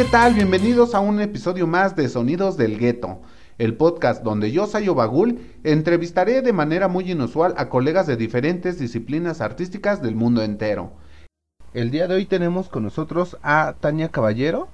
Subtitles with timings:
[0.00, 0.32] ¿qué tal?
[0.32, 3.20] Bienvenidos a un episodio más de Sonidos del Gueto,
[3.58, 8.78] el podcast donde yo, Sayo Bagul, entrevistaré de manera muy inusual a colegas de diferentes
[8.78, 10.92] disciplinas artísticas del mundo entero.
[11.74, 14.68] El día de hoy tenemos con nosotros a Tania Caballero,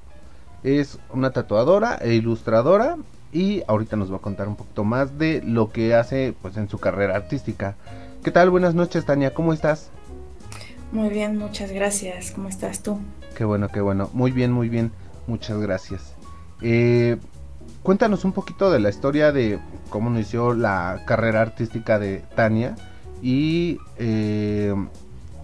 [0.63, 2.97] es una tatuadora e ilustradora
[3.33, 6.69] y ahorita nos va a contar un poquito más de lo que hace pues en
[6.69, 7.75] su carrera artística.
[8.23, 8.49] ¿Qué tal?
[8.51, 9.91] Buenas noches, Tania, ¿cómo estás?
[10.93, 12.31] Muy bien, muchas gracias.
[12.31, 13.01] ¿Cómo estás tú?
[13.37, 14.09] Qué bueno, qué bueno.
[14.13, 14.93] Muy bien, muy bien.
[15.27, 16.15] Muchas gracias.
[16.63, 17.17] Eh,
[17.83, 19.59] cuéntanos un poquito de la historia de
[19.91, 22.77] cómo inició la carrera artística de Tania
[23.23, 24.75] y eh,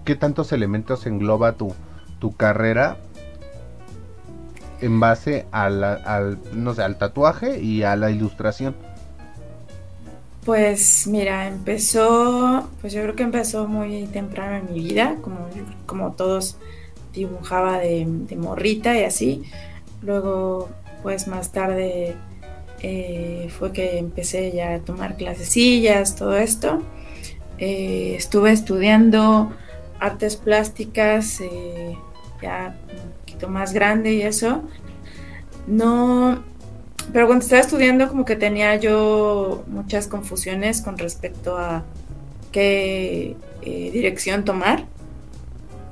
[0.04, 1.74] qué tantos elementos engloba tu,
[2.18, 2.98] tu carrera
[4.82, 8.74] en base al, no sé, al tatuaje y a la ilustración.
[10.44, 15.48] Pues mira, empezó, pues yo creo que empezó muy temprano en mi vida, como,
[15.86, 16.56] como todos
[17.12, 19.44] dibujaba de, morrita y así.
[20.02, 20.68] Luego,
[21.02, 22.16] pues más tarde
[22.80, 26.82] eh, fue que empecé ya a tomar clasecillas, todo esto.
[27.58, 29.52] Eh, estuve estudiando
[30.00, 31.96] artes plásticas eh,
[32.42, 34.62] ya un poquito más grande y eso.
[35.68, 36.42] No,
[37.12, 41.84] pero cuando estaba estudiando como que tenía yo muchas confusiones con respecto a
[42.50, 44.86] qué dirección tomar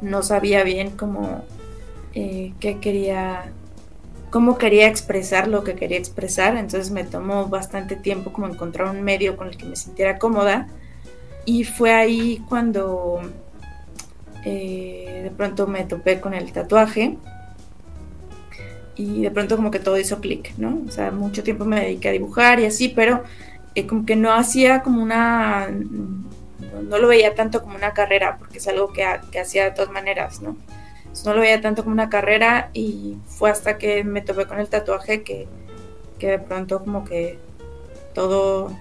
[0.02, 1.44] no sabía bien cómo,
[2.12, 3.52] qué quería,
[4.30, 9.02] cómo quería expresar lo que quería expresar, entonces me tomó bastante tiempo como encontrar un
[9.02, 10.68] medio con el que me sintiera cómoda
[11.44, 13.20] y fue ahí cuando
[14.44, 17.16] eh, de pronto me topé con el tatuaje
[18.96, 20.82] y de pronto como que todo hizo clic, ¿no?
[20.86, 23.22] O sea, mucho tiempo me dediqué a dibujar y así, pero
[23.74, 25.68] eh, como que no hacía como una
[26.88, 30.40] no, lo veía tanto como una carrera, porque es algo que, hacía de todas maneras,
[30.42, 30.56] ¿no?
[31.24, 34.68] No lo veía tanto como una carrera y fue hasta que me topé con el
[34.68, 35.48] tatuaje que,
[36.18, 37.38] de pronto como que
[38.14, 38.72] todo,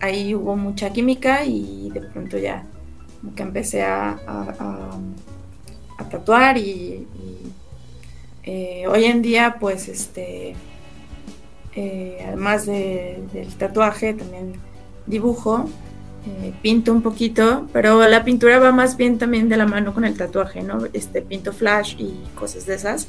[0.00, 2.64] ahí hubo mucha química y de pronto ya
[3.20, 4.18] como que empecé a,
[6.10, 7.06] tatuar y,
[8.42, 10.54] eh, hoy en día pues este
[11.74, 14.52] eh, además del tatuaje también
[15.06, 15.64] dibujo
[16.26, 20.06] eh, pinto un poquito, pero la pintura va más bien también de la mano con
[20.06, 20.78] el tatuaje, ¿no?
[20.94, 23.08] Este, pinto flash y cosas de esas.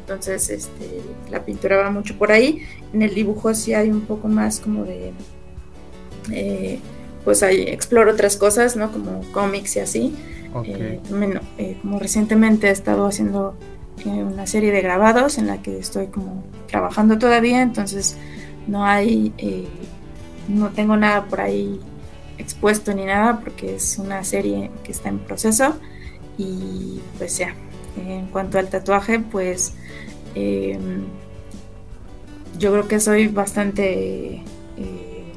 [0.00, 1.00] Entonces, este,
[1.30, 2.62] la pintura va mucho por ahí.
[2.92, 5.12] En el dibujo sí hay un poco más como de...
[6.30, 6.80] Eh,
[7.24, 8.92] pues ahí exploro otras cosas, ¿no?
[8.92, 10.14] Como cómics y así.
[10.64, 11.00] Eh,
[11.80, 13.54] como recientemente he estado haciendo
[14.04, 18.16] una serie de grabados en la que estoy como trabajando todavía, entonces
[18.66, 19.32] no hay,
[20.48, 21.78] no tengo nada por ahí
[22.40, 25.76] expuesto ni nada porque es una serie que está en proceso
[26.38, 27.54] y pues ya,
[27.96, 29.74] en cuanto al tatuaje pues
[30.34, 31.04] em,
[32.58, 34.42] yo creo que soy bastante
[34.76, 35.32] eh,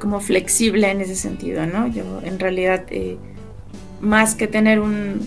[0.00, 1.86] como flexible en ese sentido, ¿no?
[1.86, 3.16] Yo en realidad eh,
[4.00, 5.20] más que tener un,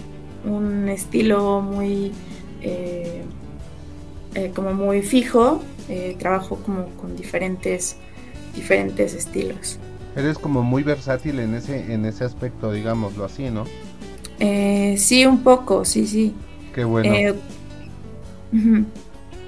[0.45, 2.11] un estilo muy
[2.61, 3.23] eh,
[4.53, 5.61] como muy fijo,
[6.19, 7.95] trabajo como con diferentes
[8.53, 9.79] diferentes estilos.
[10.15, 13.65] Eres como muy versátil en ese, en ese aspecto, digámoslo así, ¿no?
[14.39, 16.33] Eh, sí, un poco, sí, sí.
[16.73, 17.13] Qué bueno.
[17.13, 17.35] Eh,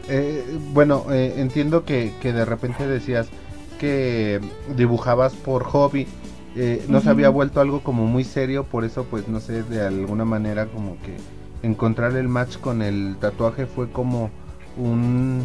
[0.09, 3.27] eh, bueno, entiendo que, que, de repente decías
[3.79, 4.41] que
[4.75, 6.07] dibujabas por hobby.
[6.89, 10.25] no se había vuelto algo como muy serio, por eso pues no sé, de alguna
[10.25, 11.15] manera como que
[11.63, 14.29] encontrar el match con el tatuaje fue como
[14.77, 15.43] un,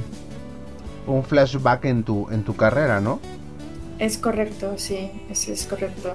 [1.07, 3.21] un flashback en tu, en tu carrera, ¿no?
[4.03, 6.15] Es correcto, sí, eso es correcto.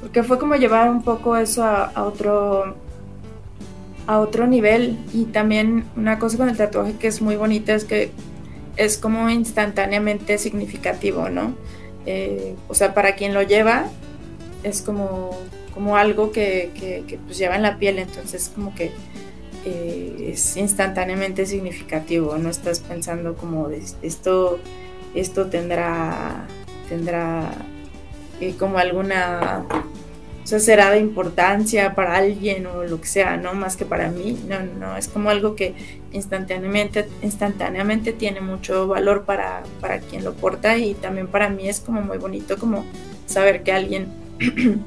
[0.00, 2.76] Porque fue como llevar un poco eso a, otro
[4.06, 7.84] a otro nivel y también una cosa con el tatuaje que es muy bonita es
[7.84, 8.12] que
[8.76, 11.56] es como instantáneamente significativo, ¿no?
[12.06, 13.88] Eh, o sea, para quien lo lleva
[14.62, 15.36] es como,
[15.74, 18.92] como algo que, que, pues lleva en la piel, entonces como que
[19.64, 23.68] eh, es instantáneamente significativo, no estás pensando como
[24.02, 24.60] esto,
[25.16, 26.46] esto tendrá
[26.88, 27.50] tendrá
[28.40, 29.64] eh, como alguna,
[30.42, 33.54] o será de importancia para alguien o lo que sea, ¿no?
[33.54, 35.74] Más que para mí, no, no, es como algo que
[36.12, 41.80] instantáneamente, instantáneamente tiene mucho valor para, para quien lo porta y también para mí es
[41.80, 42.84] como muy bonito como
[43.26, 44.08] saber que alguien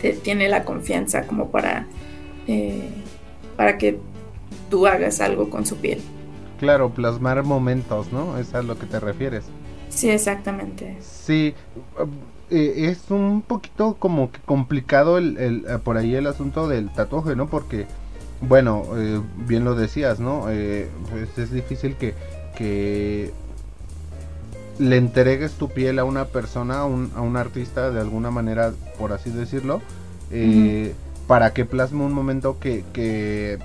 [0.00, 1.86] te, tiene la confianza como para,
[2.46, 2.90] eh,
[3.56, 3.98] para que
[4.70, 6.00] tú hagas algo con su piel.
[6.58, 8.38] Claro, plasmar momentos, ¿no?
[8.38, 9.44] Es a lo que te refieres.
[9.94, 10.96] Sí, exactamente.
[11.00, 11.54] Sí,
[12.50, 16.92] eh, es un poquito como que complicado el, el, eh, por ahí el asunto del
[16.92, 17.46] tatuaje, ¿no?
[17.46, 17.86] Porque
[18.40, 20.46] bueno, eh, bien lo decías, ¿no?
[20.50, 22.14] Eh, pues es difícil que,
[22.56, 23.32] que
[24.78, 28.72] le entregues tu piel a una persona, a un, a un artista, de alguna manera,
[28.98, 29.80] por así decirlo,
[30.30, 30.94] eh,
[31.26, 33.58] para que plasme un momento que, que,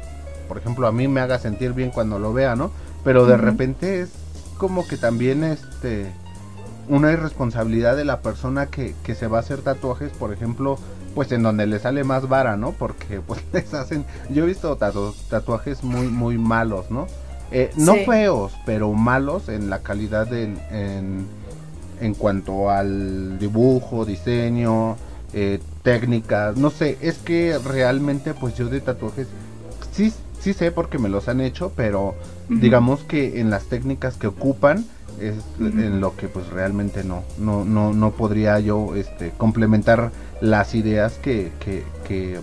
[0.47, 2.71] por ejemplo, a mí me haga sentir bien cuando lo vea, ¿no?
[3.03, 4.11] Pero de repente es
[4.59, 6.11] como que también este
[6.87, 10.77] una irresponsabilidad de la persona que, que se va a hacer tatuajes, por ejemplo,
[11.15, 12.73] pues en donde le sale más vara, ¿no?
[12.73, 17.07] Porque pues les hacen, yo he visto tatuajes muy, muy malos, ¿no?
[17.51, 21.25] Eh, no feos, pero malos en la calidad de, en,
[21.99, 24.97] en cuanto al dibujo, diseño,
[25.33, 29.27] eh, técnicas, no sé, es que realmente pues yo de tatuajes
[29.91, 32.15] sí, sí sé porque me los han hecho, pero
[32.47, 34.85] digamos que en las técnicas que ocupan
[35.19, 40.75] es en lo que pues realmente no, no, no, no podría yo este, complementar las
[40.75, 42.39] ideas que, que, que,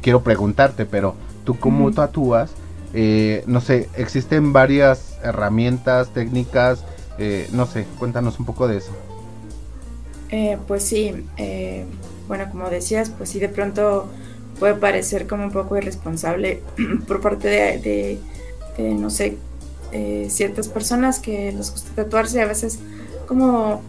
[0.00, 1.14] quiero preguntarte, pero
[1.44, 2.50] tú cómo tatúas,
[2.94, 6.84] eh, no sé, existen varias herramientas, técnicas,
[7.18, 8.90] eh, no sé, cuéntanos un poco de eso.
[10.30, 11.24] Eh, pues sí,
[12.26, 14.08] bueno, como decías, pues sí, de pronto
[14.58, 16.62] puede parecer como un poco irresponsable
[17.08, 18.18] por parte de,
[18.76, 19.36] de no sé,
[20.28, 22.80] ciertas personas que les gusta tatuarse, a veces
[23.28, 23.80] como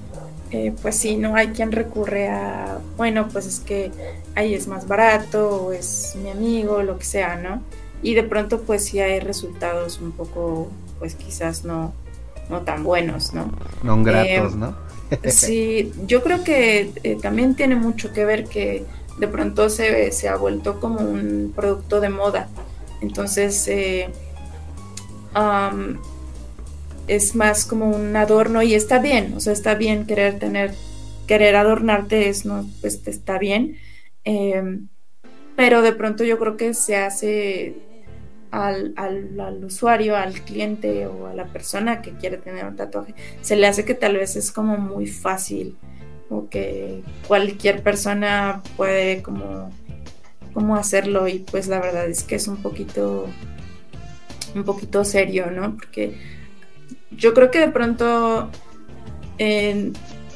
[0.51, 3.91] eh, pues sí, no hay quien recurre a, bueno, pues es que
[4.35, 7.61] ahí es más barato, o es mi amigo, lo que sea, ¿no?
[8.03, 10.69] Y de pronto pues sí hay resultados un poco,
[10.99, 11.93] pues quizás no,
[12.49, 13.51] no tan buenos, ¿no?
[13.81, 14.75] No gratos, eh, ¿no?
[15.29, 18.85] sí, yo creo que eh, también tiene mucho que ver que
[19.17, 22.49] de pronto se, se ha vuelto como un producto de moda.
[23.01, 23.67] Entonces,
[27.07, 30.73] es más como un adorno y está bien, o sea, está bien querer tener,
[31.27, 33.77] querer adornarte, es, no, pues está bien,
[34.23, 34.87] em,
[35.55, 37.75] pero de pronto yo creo que se hace
[38.51, 43.55] al, al, usuario, al cliente o a la persona que quiere tener un tatuaje, se
[43.55, 45.77] le hace que tal vez es como muy fácil
[46.29, 49.71] o que cualquier persona puede como,
[50.53, 53.27] como hacerlo y pues la verdad es que es un poquito
[54.55, 55.75] un poquito serio, ¿no?
[55.75, 56.15] Porque
[57.11, 58.49] yo creo que de pronto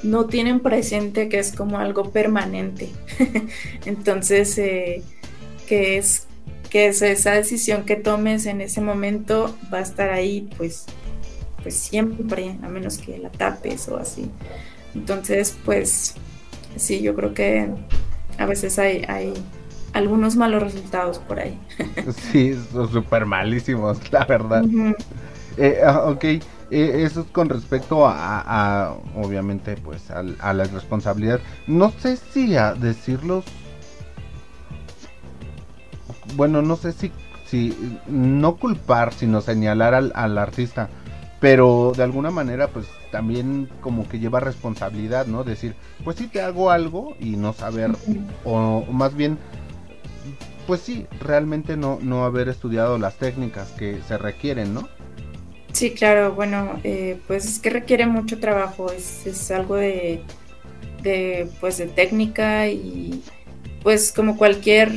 [0.04, 2.90] no tienen presente que es como algo permanente.
[3.86, 5.04] Entonces, eh,
[5.68, 6.28] que es
[6.70, 10.86] que esa decisión que tomes en ese momento va a estar ahí, pues,
[11.64, 14.30] pues siempre, a menos que la tapes o así.
[14.96, 16.16] Entonces, pues,
[16.76, 17.70] sí, yo creo que
[18.38, 19.34] a veces hay, hay
[19.94, 21.60] algunos malos resultados por ahí.
[22.32, 24.64] sí, son súper malísimos, la verdad.
[25.58, 26.42] Eh, ah, ok, eh,
[26.72, 31.40] eso es con respecto a, obviamente, pues a, la responsabilidad.
[31.68, 33.46] No sé si a decirlos,
[36.36, 37.12] bueno, no sé si,
[37.46, 37.76] si
[38.08, 40.90] no culpar, sino señalar al, al artista,
[41.40, 45.44] pero de alguna manera, pues también como que lleva responsabilidad, ¿no?
[45.44, 47.92] Decir, pues si te hago algo y no saber,
[48.44, 49.38] o más bien
[50.70, 54.88] pues sí, realmente no, no haber estudiado las técnicas que se requieren, ¿no?
[55.72, 60.22] Sí, claro, bueno, eh, pues es que requiere mucho trabajo, es, algo de,
[61.60, 63.24] pues de técnica y
[63.82, 64.92] pues como cualquier,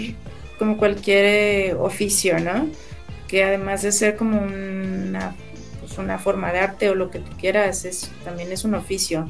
[0.59, 2.69] como cualquier eh, oficio, ¿no?
[3.27, 5.35] Que además de ser como una,
[5.99, 9.29] una forma de arte o lo que tú quieras, es, también es un oficio.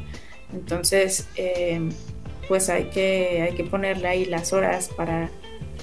[0.52, 1.80] Entonces, eh,
[2.48, 5.30] pues hay que, hay que ponerle ahí las horas para,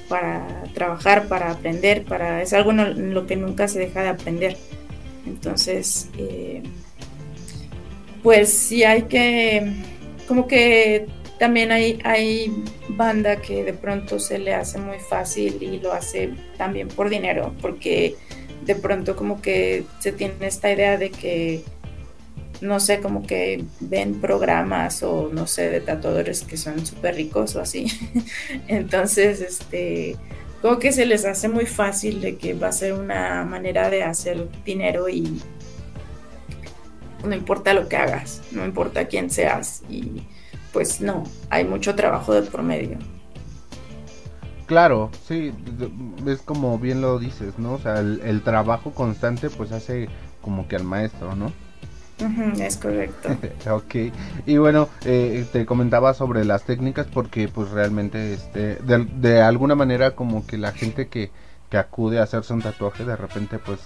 [0.07, 4.57] para trabajar, para aprender, para, es algo en lo que nunca se deja de aprender.
[5.25, 6.63] Entonces, eh,
[8.23, 9.73] pues sí hay que,
[10.27, 11.07] como que
[11.39, 12.53] también hay, hay
[12.89, 17.55] banda que de pronto se le hace muy fácil y lo hace también por dinero,
[17.61, 18.15] porque
[18.65, 21.63] de pronto como que se tiene esta idea de que,
[22.61, 27.55] no sé, como que ven programas o no sé, de tatuadores que son súper ricos
[27.55, 27.87] o así.
[28.67, 30.15] Entonces, este,
[30.61, 34.03] como que se les hace muy fácil de que va a ser una manera de
[34.03, 35.41] hacer dinero y
[37.23, 40.23] no importa lo que hagas, no importa quién seas y
[40.71, 42.97] pues no, hay mucho trabajo de promedio.
[44.69, 45.51] Claro, sí,
[46.27, 47.73] es como bien lo dices, ¿no?
[47.73, 50.07] O sea, el, el trabajo constante pues hace
[50.43, 51.51] como que al maestro, ¿no?
[52.59, 53.29] es correcto.
[53.71, 53.95] ok,
[54.45, 60.11] y bueno, eh, te comentaba sobre las técnicas porque pues realmente este, de, alguna manera
[60.11, 61.31] como que la gente que,
[61.71, 63.79] que acude a hacerse un tatuaje de repente pues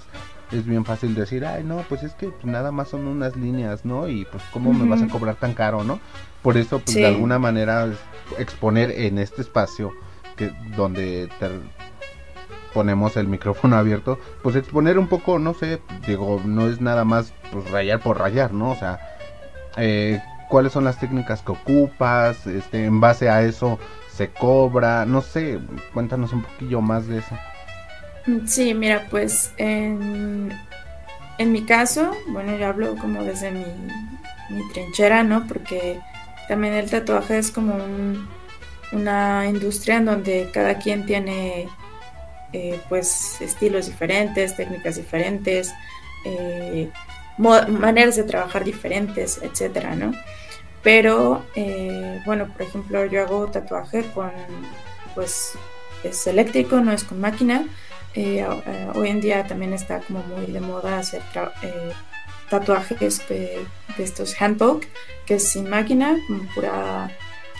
[0.51, 3.85] es bien fácil decir, ay no, pues es que pues, nada más son unas líneas,
[3.85, 4.09] ¿no?
[4.09, 6.01] Y pues cómo me vas a cobrar tan caro, ¿no?
[6.41, 7.87] Por eso pues de alguna manera
[8.37, 9.93] exponer en este espacio
[10.35, 11.29] que donde
[12.73, 17.33] ponemos el micrófono abierto, pues exponer un poco, no sé, digo, no es nada más
[17.51, 18.71] pues rayar por rayar, ¿no?
[18.71, 18.99] O sea,
[19.77, 23.79] eh, cuáles son las técnicas que ocupas, este, en base a eso
[24.15, 25.59] se cobra, no sé,
[25.93, 27.35] cuéntanos un poquillo más de eso.
[28.45, 30.53] Sí, mira, pues en,
[31.39, 33.65] en mi caso, bueno, yo hablo como desde mi,
[34.49, 35.47] mi trinchera, ¿no?
[35.47, 35.99] Porque
[36.47, 37.75] también el tatuaje es como
[38.93, 41.67] una industria en donde cada quien tiene
[42.53, 45.73] eh, pues estilos diferentes, técnicas diferentes,
[46.23, 46.89] eh,
[47.37, 50.13] maneras de trabajar diferentes, etcétera, ¿no?
[50.83, 54.31] Pero, eh, bueno, por ejemplo, yo hago tatuaje con,
[55.15, 55.53] pues,
[56.03, 57.65] es eléctrico, no es con máquina.
[58.93, 61.23] hoy en día también está como muy de moda hacer
[62.49, 63.65] tatuajes de,
[63.97, 64.87] estos handpoke,
[65.25, 67.09] que es sin máquina, con pura,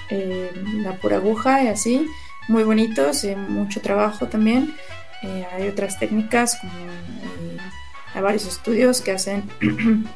[0.10, 2.07] la pura aguja y así
[2.48, 4.74] muy bonitos, eh, mucho trabajo también.
[5.22, 7.57] Eh, hay otras técnicas, como eh,
[8.13, 9.50] hay varios estudios que hacen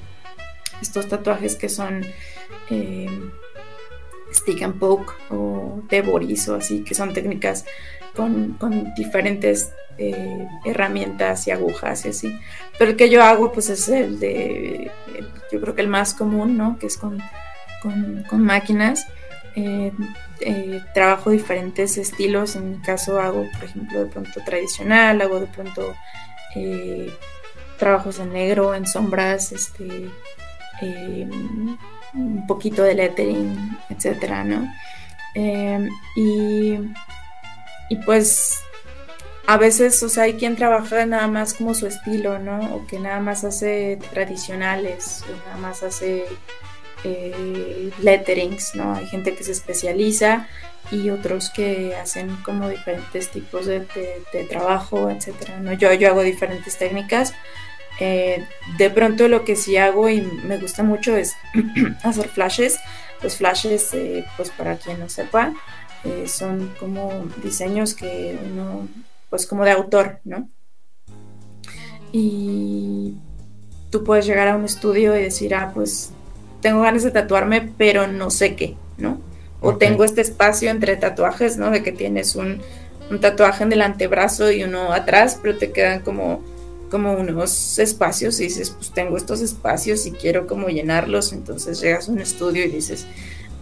[0.81, 2.05] estos tatuajes que son
[4.33, 7.65] stick and poke o de o así, que son técnicas
[8.13, 9.71] con, con diferentes
[10.65, 12.39] herramientas y agujas y así.
[12.77, 14.91] Pero el que yo hago pues es el de,
[15.51, 16.77] yo creo que el más común, ¿no?
[16.77, 17.23] Que es con,
[17.81, 19.07] con máquinas.
[19.59, 19.91] Eh,
[20.41, 22.55] eh, trabajo diferentes estilos.
[22.55, 25.95] En mi caso hago, por ejemplo, de pronto tradicional, hago de pronto
[26.53, 27.11] eh,
[27.79, 30.11] trabajos en negro, en sombras, este,
[32.13, 34.71] un poquito de lettering, etcétera, ¿no?
[36.15, 36.73] y,
[37.89, 38.59] y pues
[39.47, 42.59] a veces, o sea, hay quien trabaja nada más como su estilo, ¿no?
[42.75, 46.25] O que nada más hace tradicionales, o nada más hace
[47.03, 48.93] eh, letterings, ¿no?
[48.95, 50.47] Hay gente que se especializa
[50.91, 53.85] y otros que hacen como diferentes tipos de,
[54.49, 55.73] trabajo, etcétera, ¿no?
[55.73, 57.33] Yo, yo hago diferentes técnicas.
[57.99, 58.45] Eh,
[58.77, 61.35] de pronto lo que sí hago y me gusta mucho es
[62.03, 62.79] hacer flashes.
[63.21, 65.53] Los flashes, eh, pues para quien no sepa,
[66.25, 68.87] son como diseños que uno,
[69.29, 70.47] pues como de autor, ¿no?
[72.13, 73.15] Y
[73.89, 76.11] tú puedes llegar a un estudio y decir, ah, pues
[76.61, 79.19] tengo ganas de tatuarme, pero no sé qué, ¿no?
[79.61, 81.71] O tengo este espacio entre tatuajes, ¿no?
[81.71, 82.61] De que tienes un,
[83.21, 86.43] tatuaje en el antebrazo y uno atrás, pero te quedan como,
[86.91, 92.09] como unos espacios y dices, pues tengo estos espacios y quiero como llenarlos, entonces llegas
[92.09, 93.07] a un estudio y dices,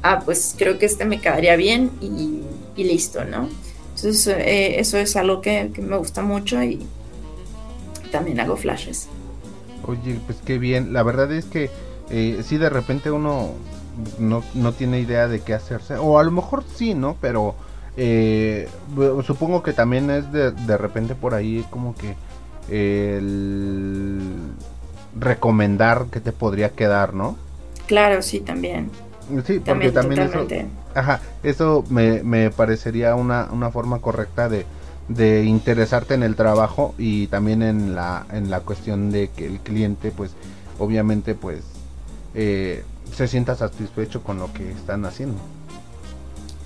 [0.02, 3.48] ah, pues creo que este me quedaría bien y, listo, ¿no?
[3.96, 6.86] Entonces eh, eso es algo que, que me gusta mucho y
[8.12, 9.08] también hago flashes.
[9.88, 11.70] Oye, pues qué bien, la verdad es que
[12.10, 13.52] eh, si de repente uno
[14.20, 17.16] no, no, tiene idea de qué hacerse, o a lo mejor sí, ¿no?
[17.22, 17.56] Pero
[17.98, 18.68] eh,
[19.26, 22.16] supongo que también es de, de repente por ahí como que
[22.70, 24.20] el
[25.18, 27.38] recomendar que te podría quedar, ¿no?
[27.88, 28.90] Claro, sí, también.
[29.46, 30.46] Sí, porque también, eso,
[30.94, 34.68] ajá, eso me, me parecería una, una forma correcta de,
[35.08, 39.60] de interesarte en el trabajo y también en la, en la cuestión de que el
[39.60, 40.32] cliente, pues,
[40.78, 41.64] obviamente, pues,
[42.36, 42.84] eh,
[43.16, 45.38] se sienta satisfecho con lo que están haciendo.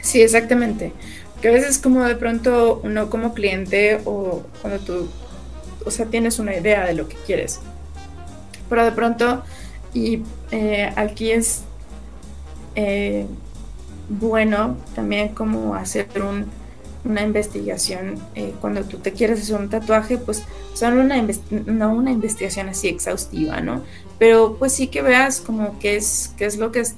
[0.02, 0.94] Sí, exactamente.
[1.42, 5.08] Que a veces como de pronto uno como cliente o cuando tú,
[5.86, 7.60] o sea, tienes una idea de lo que quieres,
[8.68, 9.44] pero de pronto,
[9.94, 11.62] y eh, aquí es
[12.76, 13.26] eh,
[14.10, 16.46] bueno también como hacer un,
[17.06, 18.16] una investigación,
[18.60, 21.16] cuando tú te quieres hacer un tatuaje, pues son una,
[21.66, 23.84] no una investigación así exhaustiva, ¿no?
[24.20, 26.96] Pero pues sí que veas como qué es, qué es lo que es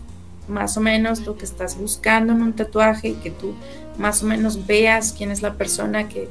[0.47, 3.53] más o menos lo que estás buscando en un tatuaje y que tú
[3.97, 6.27] más o menos veas quién es la persona que,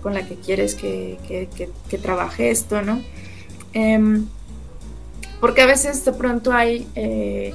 [0.00, 1.18] con la que quieres que,
[2.00, 3.02] trabaje esto, ¿no?
[3.72, 4.26] Em,
[5.40, 7.52] porque a veces de pronto hay eh,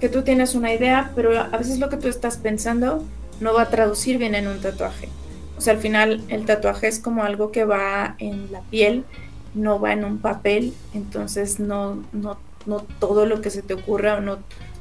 [0.00, 3.04] que tú tienes una idea, pero a veces lo que tú estás pensando
[3.40, 5.08] no va a traducir bien en un tatuaje.
[5.58, 9.04] O sea, al final el tatuaje es como algo que va en la piel
[9.56, 14.16] no va en un papel, entonces no, no, no todo lo que se te ocurra
[14.16, 14.38] o no,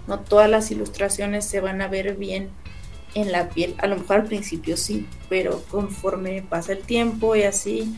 [0.07, 2.49] no todas las ilustraciones se van a ver bien
[3.15, 3.73] en la piel.
[3.77, 7.95] A lo mejor al principio sí, pero conforme pasa el tiempo y así,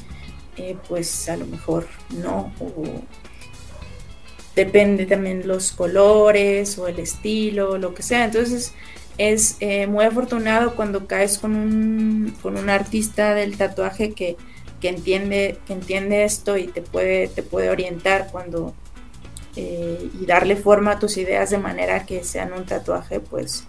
[0.55, 2.53] eh, pues a lo mejor no.
[4.55, 8.25] depende también los colores o el estilo, lo que sea.
[8.25, 8.73] Entonces
[9.17, 14.37] es eh, muy afortunado cuando caes con un, con un artista del tatuaje que
[14.79, 18.73] que entiende, que entiende esto y te puede, te puede orientar cuando
[19.55, 23.65] eh, y darle forma a tus ideas de manera que sean un tatuaje pues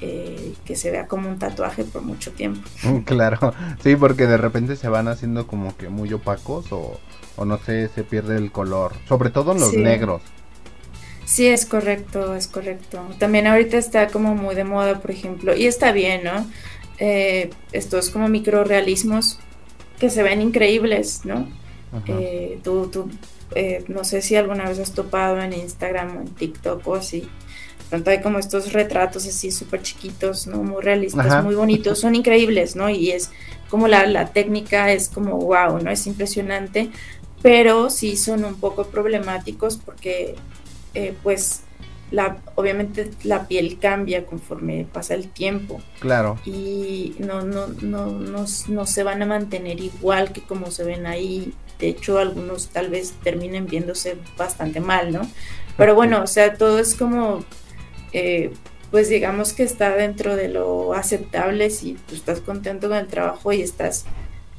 [0.00, 2.68] eh, que se vea como un tatuaje por mucho tiempo.
[3.04, 7.00] Claro, sí, porque de repente se van haciendo como que muy opacos o,
[7.44, 10.22] no sé, se pierde el color, sobre todo en los negros.
[11.24, 13.06] Sí, es correcto, es correcto.
[13.18, 16.46] También ahorita está como muy de moda, por ejemplo, y está bien, ¿no?
[16.98, 19.38] Eh, estos como microrealismos
[19.98, 21.48] que se ven increíbles, ¿no?
[22.06, 23.10] Eh, tú, tú
[23.54, 27.28] eh, no sé si alguna vez has topado en Instagram o en TikTok o así.
[27.88, 30.62] Pronto hay como estos retratos así súper chiquitos, ¿no?
[30.62, 32.90] Muy realistas, muy bonitos, son increíbles, ¿no?
[32.90, 33.30] Y es
[33.70, 35.90] como la, la técnica es como wow, ¿no?
[35.90, 36.90] Es impresionante,
[37.40, 40.34] pero sí son un poco problemáticos porque
[40.94, 41.62] eh, pues
[42.10, 45.80] la, obviamente la piel cambia conforme pasa el tiempo.
[46.00, 46.38] Claro.
[46.44, 51.06] Y no, no, no, no, no se van a mantener igual que como se ven
[51.06, 51.52] ahí.
[51.78, 55.22] De hecho, algunos tal vez terminen viéndose bastante mal, ¿no?
[55.76, 57.44] Pero bueno, o sea, todo es como,
[58.12, 58.52] eh,
[58.90, 63.52] pues digamos que está dentro de lo aceptable si tú estás contento con el trabajo
[63.52, 64.06] y estás,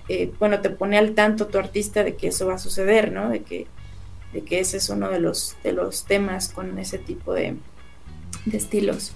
[0.07, 3.29] eh, bueno, te pone al tanto tu artista de que eso va a suceder, ¿no?
[3.29, 3.67] De que
[4.33, 7.55] de que ese es uno de los, de los temas con ese tipo de,
[8.51, 9.13] estilos.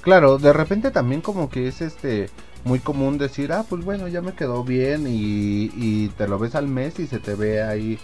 [0.00, 2.28] Claro, de repente también como que es este
[2.64, 6.68] muy común decir, ah, pues bueno, ya me quedó bien y, te lo ves al
[6.68, 7.98] mes y se te ve ahí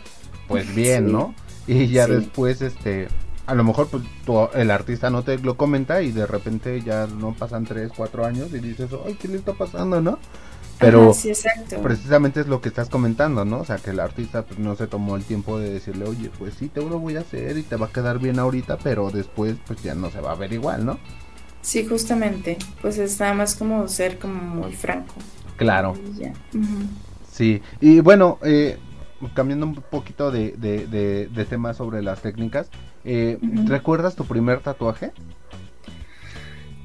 [0.46, 1.34] pues bien, ¿no?
[1.66, 3.08] Y ya después, este,
[3.46, 4.02] a lo mejor pues
[4.54, 8.48] el artista no te lo comenta y de repente ya no pasan tres, cuatro años
[8.52, 10.18] y dices, ay, ¿qué le está pasando, no?
[10.78, 11.12] Pero
[11.82, 13.60] precisamente es lo que estás comentando, ¿no?
[13.60, 16.54] O sea, que el artista pues, no se tomó el tiempo de decirle, oye, pues
[16.54, 19.56] sí, te lo voy a hacer y te va a quedar bien ahorita, pero después
[19.66, 20.98] pues ya no se va a ver igual, ¿no?
[21.60, 22.56] Sí, justamente.
[22.80, 25.14] Pues es nada más como ser como muy franco.
[25.56, 25.94] Claro.
[27.30, 28.78] Sí, y bueno, eh,
[29.34, 32.70] cambiando un poquito de, de, tema sobre las técnicas,
[33.04, 35.12] eh, ¿recuerdas tu primer tatuaje?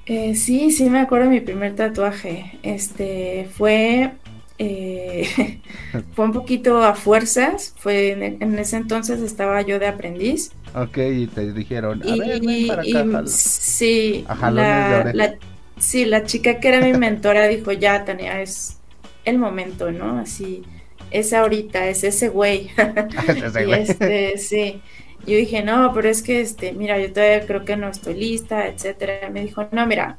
[0.06, 2.60] Eh, sí, sí me acuerdo de mi primer tatuaje.
[2.62, 4.12] Este fue
[4.58, 5.60] eh,
[6.16, 7.74] fue un poquito a fuerzas.
[7.78, 10.52] Fue en, ese entonces estaba yo de aprendiz.
[10.76, 15.36] Ok, y te dijeron, a ver, ven para acá, sí, la,
[15.78, 18.80] sí, la chica que era mi mentora dijo, ya, Tania, es
[19.24, 20.18] el momento, ¿no?
[20.18, 20.64] Así,
[21.12, 22.72] es ahorita, es ese güey.
[23.28, 23.82] es ese güey.
[23.82, 24.82] este, sí.
[25.26, 28.68] Yo dije, no, pero es que, este, mira, yo todavía creo que no estoy lista,
[28.68, 29.30] etcétera.
[29.30, 30.18] me dijo, no, mira,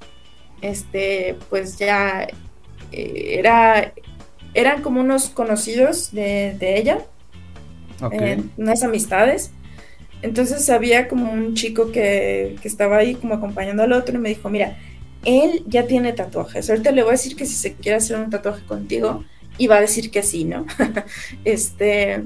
[0.62, 2.26] este, pues ya
[2.92, 3.92] eh, era,
[4.54, 6.98] eran como unos conocidos de, ella,
[8.12, 9.50] eh, unas amistades.
[10.22, 14.30] Entonces había como un chico que, que, estaba ahí como acompañando al otro y me
[14.30, 14.78] dijo, mira,
[15.26, 16.70] él ya tiene tatuajes.
[16.70, 19.22] Ahorita le voy a decir que si se quiere hacer un tatuaje contigo,
[19.58, 20.66] y va a decir que sí, ¿no?
[21.44, 22.24] este,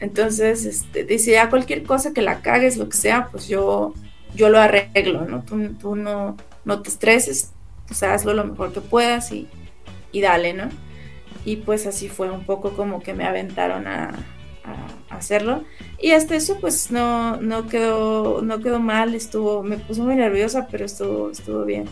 [0.00, 3.94] entonces, este, dice, ya cualquier cosa que la cagues, lo que sea, pues yo,
[4.34, 5.42] yo lo arreglo, ¿no?
[5.42, 7.52] Tú, no, no te estreses,
[7.86, 9.48] pues hazlo lo mejor que puedas y,
[10.20, 10.68] dale, ¿no?
[11.44, 14.12] Y pues así fue un poco como que me aventaron a,
[15.10, 15.62] hacerlo.
[16.00, 20.66] Y hasta eso pues no, no quedó, no quedó mal, estuvo, me puso muy nerviosa,
[20.70, 21.84] pero estuvo, estuvo bien.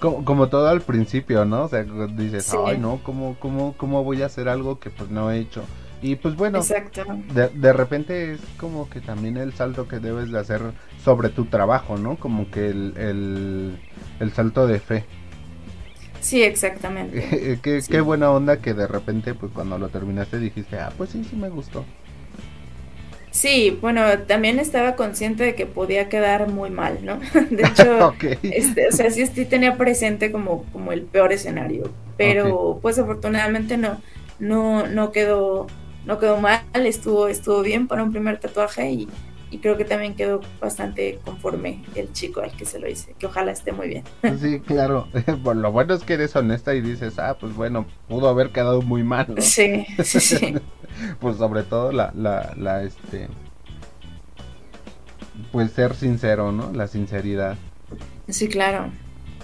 [0.00, 1.64] Como, todo al principio, ¿no?
[1.64, 5.30] O sea, dices, ay, no, ¿cómo, cómo, ¿cómo voy a hacer algo que pues no
[5.30, 5.62] he hecho?
[6.00, 6.60] Y pues bueno,
[7.34, 10.60] de, de, repente es como que también el salto que debes de hacer
[11.04, 12.16] sobre tu trabajo, ¿no?
[12.16, 13.78] Como que el,
[14.20, 15.04] el, salto de fe.
[16.20, 17.58] Sí, exactamente.
[17.62, 21.24] qué, qué buena onda que de repente, pues cuando lo terminaste dijiste, ah, pues sí,
[21.24, 21.84] sí me gustó.
[23.30, 27.20] Sí, bueno, también estaba consciente de que podía quedar muy mal, ¿no?
[27.50, 32.80] De hecho, este, o sea, sí, sí tenía presente como, como el peor escenario, pero
[32.82, 34.00] pues afortunadamente no,
[34.38, 35.68] no, no quedó
[36.08, 39.08] no quedó mal, estuvo, estuvo bien para un primer tatuaje y,
[39.60, 43.52] creo que también quedó bastante conforme el chico al que se lo hice, que ojalá
[43.52, 44.04] esté muy bien.
[44.40, 45.06] Sí, claro,
[45.54, 49.04] lo bueno es que eres honesta y dices, ah, pues bueno, pudo haber quedado muy
[49.04, 49.26] mal.
[49.38, 50.54] Sí, sí,
[51.20, 53.28] pues sobre todo la, la, la, este,
[55.52, 56.72] pues ser sincero, ¿no?
[56.72, 57.56] La sinceridad.
[58.28, 58.90] Sí, claro.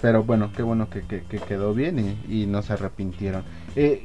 [0.01, 3.43] Pero bueno, qué bueno que, que, quedó bien y, no se arrepintieron.
[3.75, 4.01] Eh,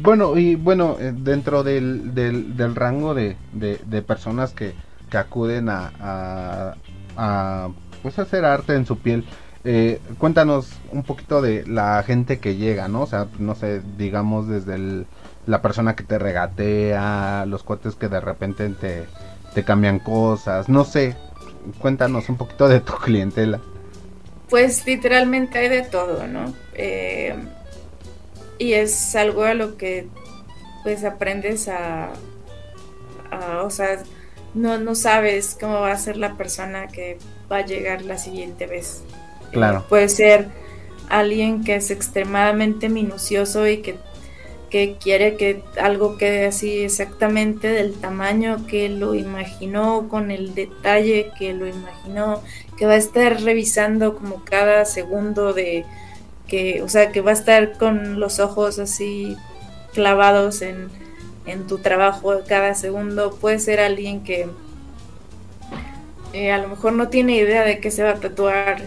[0.00, 4.74] bueno, y bueno, eh, dentro del, del, rango de, de, personas que,
[5.10, 6.74] que acuden a,
[7.16, 7.68] a,
[8.02, 9.24] pues hacer arte en su piel,
[9.64, 13.02] eh, cuéntanos un poquito de la gente que llega, ¿no?
[13.02, 15.06] O sea, no sé, digamos desde
[15.46, 19.04] la persona que te regatea, los cuates que de repente te,
[19.54, 21.16] te cambian cosas, no sé,
[21.78, 23.60] cuéntanos un poquito de tu clientela.
[24.54, 26.54] Pues literalmente hay de todo, ¿no?
[26.74, 27.34] Eh,
[28.56, 30.06] y es algo a lo que
[30.84, 32.12] pues aprendes a,
[33.64, 34.00] o sea,
[34.54, 37.18] no, no sabes cómo va a ser la persona que
[37.50, 39.02] va a llegar la siguiente vez.
[39.50, 39.86] Claro.
[39.88, 40.46] puede ser
[41.08, 43.96] alguien que es extremadamente minucioso y que,
[44.70, 51.32] que quiere que algo quede así exactamente del tamaño que lo imaginó, con el detalle
[51.36, 52.40] que lo imaginó,
[52.76, 55.84] que va a estar revisando como cada segundo de
[56.48, 59.36] que, o sea, que va a estar con los ojos así
[59.92, 60.88] clavados en,
[61.46, 63.36] en tu trabajo cada segundo.
[63.36, 64.48] Puede ser alguien que
[66.34, 68.82] eh, a lo mejor no tiene idea de qué se va a tatuar,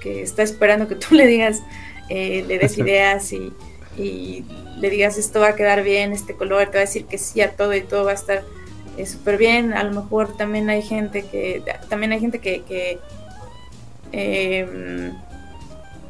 [0.00, 1.62] que está esperando que tú le digas,
[2.10, 3.52] eh, le des ideas y,
[3.96, 7.40] le digas esto va a quedar bien, este color, te va a decir que sí
[7.40, 8.42] a todo y todo va a estar
[8.96, 9.72] eh, súper bien.
[9.72, 12.98] A lo mejor también hay gente que, también hay gente que, que
[14.12, 15.12] em,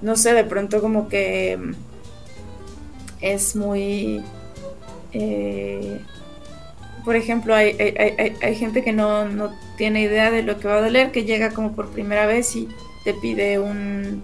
[0.00, 1.58] no sé, de pronto como que
[3.20, 4.22] es muy...
[5.12, 6.00] Eh,
[7.04, 7.76] por ejemplo, hay,
[8.42, 11.50] hay, gente que no, no, tiene idea de lo que va a doler, que llega
[11.50, 12.68] como por primera vez y
[13.04, 14.22] te pide un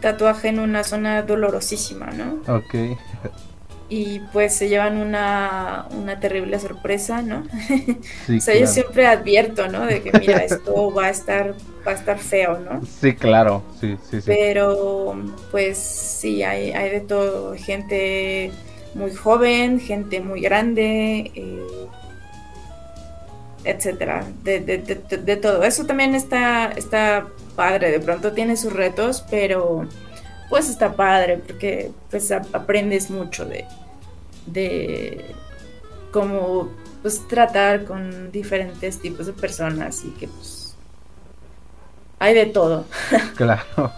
[0.00, 2.42] tatuaje en una zona dolorosísima, ¿no?
[2.52, 2.74] Ok.
[3.96, 7.44] Y pues se llevan una, una terrible sorpresa, ¿no?
[8.36, 9.86] o sea, yo siempre advierto, ¿no?
[9.86, 11.54] De que mira, esto va a estar,
[11.86, 12.84] va a estar feo, ¿no?
[12.84, 14.26] Sí, claro, sí, sí, sí.
[14.26, 15.16] Pero
[15.52, 18.50] pues sí, hay, hay de todo, gente
[18.94, 21.86] muy joven, gente muy grande, eh,
[23.62, 25.62] etcétera, de, de, de, todo.
[25.62, 29.86] Eso también está, está padre, de pronto tiene sus retos, pero
[30.50, 33.64] pues está padre porque pues aprendes mucho de,
[34.46, 35.34] de
[36.10, 36.70] cómo
[37.02, 40.64] pues tratar con diferentes tipos de personas y que pues
[42.18, 42.86] hay de todo.
[43.36, 43.92] Claro.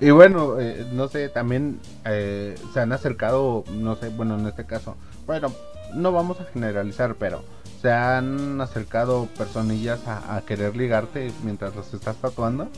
[0.00, 4.64] Y bueno, eh, no sé, también eh, se han acercado, no sé, bueno, en este
[4.66, 5.52] caso, bueno,
[5.94, 7.42] no vamos a generalizar, pero
[7.80, 12.68] se han acercado personillas a, querer ligarte mientras los estás tatuando.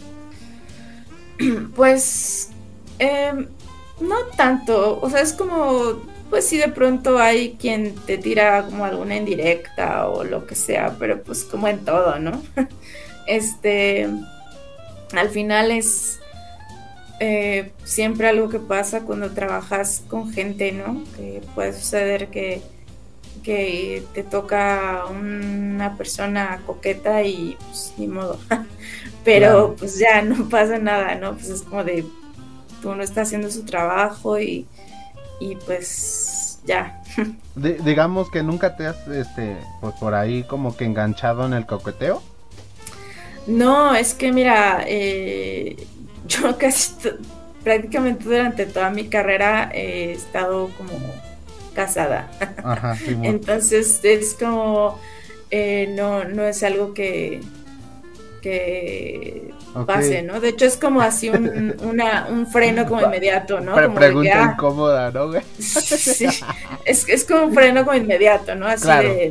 [1.75, 2.51] Pues
[3.01, 3.49] em,
[4.01, 8.85] no tanto, o sea, es como, pues si de pronto hay quien te tira como
[8.85, 12.43] alguna indirecta o lo que sea, pero pues como en todo, ¿no?
[13.27, 14.09] este
[15.15, 16.19] al final es
[17.21, 21.05] eh, siempre algo que pasa cuando trabajas con gente, ¿no?
[21.17, 22.63] Que puede suceder que,
[23.43, 28.39] que te toca una persona coqueta y pues ni modo.
[29.25, 31.35] Pero pues ya no pasa nada, ¿no?
[31.35, 32.05] Pues es como de
[32.85, 34.67] uno está haciendo su trabajo y,
[35.45, 37.03] y pues ya.
[37.55, 42.23] digamos que nunca te has, este, pues por ahí como que enganchado en el coqueteo.
[43.47, 45.87] No, es que mira, eh,
[46.27, 46.95] yo casi
[47.63, 50.99] prácticamente durante toda mi carrera he estado como
[51.75, 52.31] casada.
[53.23, 54.99] Entonces es como,
[55.51, 57.43] eh, no, no es algo que,
[58.45, 59.55] que
[59.87, 60.39] pase, ¿no?
[60.39, 63.73] De hecho es como así un, una, un freno como inmediato, ¿no?
[63.73, 65.33] Como pregunta ah, incómoda, ¿no?
[65.59, 66.27] sí,
[66.85, 68.67] es, es como un freno como inmediato, ¿no?
[68.67, 68.87] Así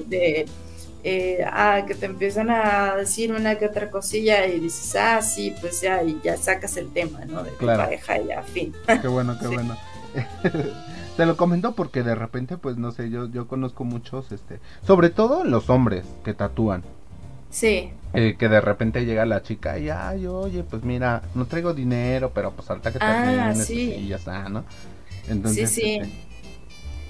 [0.07, 0.47] de
[1.03, 5.53] eh, ah, que te empiezan a decir una que otra cosilla y dices, ah, sí,
[5.61, 7.43] pues ya, y ya sacas el tema, ¿no?
[7.43, 8.73] De tu pareja y ya, fin.
[8.99, 9.77] Qué bueno, qué bueno.
[11.17, 15.11] te lo comento porque de repente, pues no sé, yo, yo conozco muchos, este, sobre
[15.11, 16.83] todo los hombres que tatúan.
[17.51, 17.91] Sí.
[18.15, 22.31] Eh, que de repente llega la chica y, ay, oye, pues mira, no traigo dinero,
[22.33, 23.91] pero pues alta que ah, pues, sí.
[23.91, 24.65] y ya está, ¿no?
[25.27, 25.95] Entonces, sí, sí.
[25.95, 26.11] Este,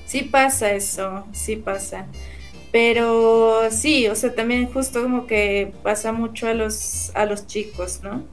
[0.05, 2.05] sí pasa eso, sí pasa.
[2.71, 7.99] Pero sí, o sea, también justo como que pasa mucho a los, a los chicos,
[8.01, 8.23] ¿no?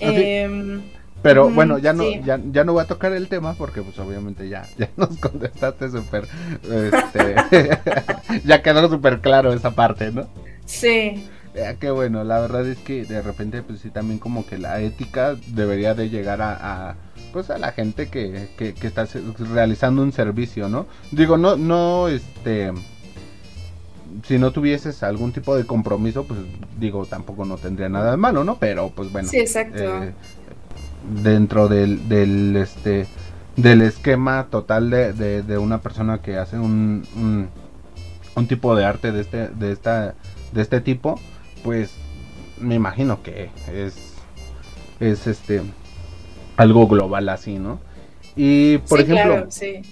[0.00, 0.82] Ah, em,
[1.22, 4.48] pero bueno, ya no, ya, ya, no voy a tocar el tema porque pues obviamente
[4.48, 6.28] ya, ya nos contestaste súper,
[6.62, 7.34] este,
[8.44, 10.28] ya quedó súper claro esa parte, ¿no?
[10.66, 11.26] Sí.
[11.78, 15.36] Qué bueno, la verdad es que de repente pues sí también como que la ética
[15.48, 16.96] debería de llegar a, a
[17.32, 19.06] pues a la gente que, que, que está
[19.54, 20.86] realizando un servicio, ¿no?
[21.12, 22.72] Digo, no, no, este
[24.24, 26.40] si no tuvieses algún tipo de compromiso, pues
[26.78, 28.56] digo, tampoco no tendría nada de malo, ¿no?
[28.58, 29.28] Pero pues bueno.
[29.28, 29.82] Sí, exacto.
[29.82, 30.12] Eh,
[31.22, 33.06] dentro del, del, este,
[33.56, 37.06] del esquema total de, de, una persona que hace un,
[38.34, 40.14] un, tipo de arte de este, de esta,
[40.52, 41.20] de este tipo,
[41.66, 41.92] pues
[42.58, 44.14] me imagino que es,
[44.98, 45.60] es este,
[46.56, 47.78] algo global así, ¿no?
[48.34, 49.82] Y por ejemplo, sí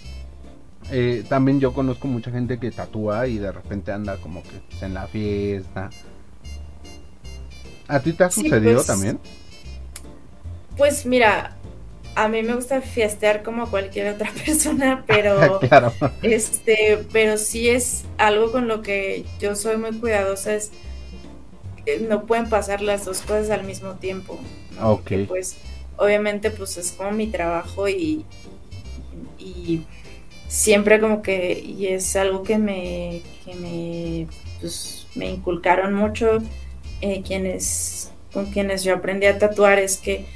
[0.91, 4.83] eh, también yo conozco mucha gente que tatúa y de repente anda como que pues,
[4.83, 5.91] en la fiesta.
[7.89, 9.19] ¿A ti te ha sucedido pues, también?
[10.77, 11.57] Pues mira,
[12.15, 15.61] a mí me gusta fiestear como cualquier otra persona, pero
[16.23, 20.71] este, pero sí es algo con lo que yo soy muy cuidadosa es
[22.09, 24.41] no pueden pasar las dos cosas al mismo tiempo.
[24.83, 25.13] Ok.
[25.29, 25.57] pues
[25.97, 28.25] obviamente pues es como mi trabajo y,
[29.39, 29.83] y
[30.49, 34.27] siempre como que, y es algo que me, que me,
[34.61, 36.39] pues, me inculcaron mucho
[37.01, 40.27] eh, quienes, con quienes yo aprendí a tatuar, es que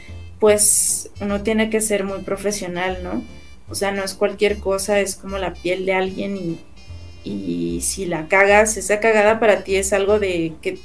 [0.40, 3.22] pues uno tiene que ser muy profesional, ¿no?
[3.68, 6.58] O sea, no es cualquier cosa, es como la piel de alguien y,
[7.24, 10.78] y si la cagas, esa cagada para ti es algo de que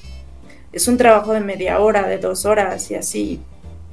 [0.73, 3.39] es un trabajo de media hora, de dos horas y así,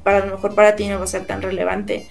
[0.02, 2.06] para lo mejor para ti no va a ser tan relevante,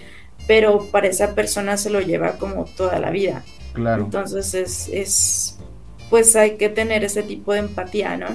[0.47, 3.43] pero para esa persona se lo lleva como toda la vida.
[3.73, 4.03] Claro.
[4.03, 5.60] Entonces es, es
[6.10, 8.27] pues hay que tener ese tipo de empatía, ¿no?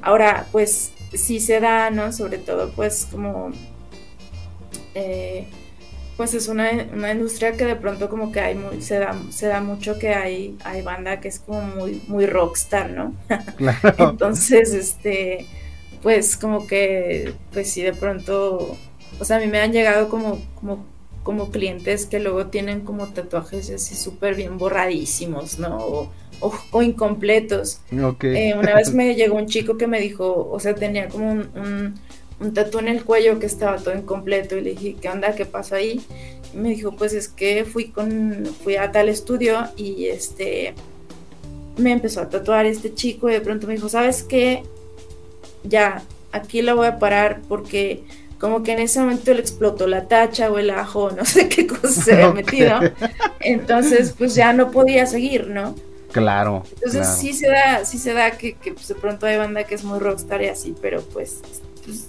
[0.00, 2.12] Ahora, pues sí se da, ¿no?
[2.12, 3.52] Sobre todo, pues como,
[4.94, 5.46] eh,
[6.16, 6.72] pues es una,
[7.12, 10.56] industria que de pronto como que hay muy, se da, se da mucho que hay,
[10.64, 13.14] hay banda que es como muy, muy rockstar, ¿no?
[13.56, 14.10] Claro.
[14.10, 15.46] Entonces, este,
[16.02, 18.76] pues como que, pues sí, de pronto,
[19.18, 20.84] o sea, a mí me han llegado como, como,
[21.22, 26.10] como clientes que luego tienen como tatuajes así súper bien borradísimos, ¿no?
[26.42, 27.80] o, incompletos.
[28.22, 31.94] Eh, una vez me llegó un chico que me dijo, o sea, tenía como un,
[32.40, 35.34] un, tatu en el cuello que estaba todo incompleto y le dije, ¿qué onda?
[35.34, 36.00] ¿Qué pasó ahí?
[36.52, 40.74] Y me dijo, pues es que fui con, fui a tal estudio y este,
[41.76, 44.64] me empezó a tatuar este chico y de pronto me dijo, ¿sabes qué?
[45.64, 48.04] Ya, aquí la voy a parar porque
[48.38, 51.66] como que en ese momento le explotó la tacha o el ajo, no sé qué
[51.66, 52.80] cosa se había metido.
[53.40, 55.76] Entonces, pues ya no podía seguir, ¿no?
[56.10, 56.64] Claro.
[56.74, 59.84] Entonces sí se da, sí se da que, pues, de pronto hay banda que es
[59.84, 61.40] muy rockstar y así, pero pues,
[61.84, 62.08] pues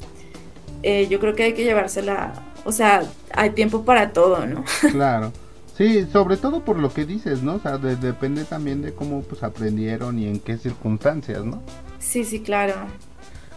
[0.83, 2.33] eh, yo creo que hay que llevársela,
[2.65, 4.65] o sea, hay tiempo para todo, ¿no?
[4.91, 5.31] Claro.
[5.77, 7.55] Sí, sobre todo por lo que dices, ¿no?
[7.55, 11.63] O sea, depende también de cómo pues aprendieron y en qué circunstancias, ¿no?
[11.99, 12.75] Sí, sí, claro.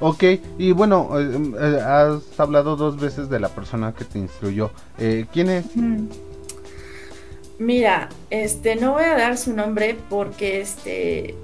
[0.01, 0.25] Ok,
[0.59, 4.71] y bueno, eh, eh, has hablado dos veces de la persona que te instruyó.
[5.33, 5.65] ¿Quién es?
[7.59, 11.35] Mira, este, no voy a dar su nombre porque este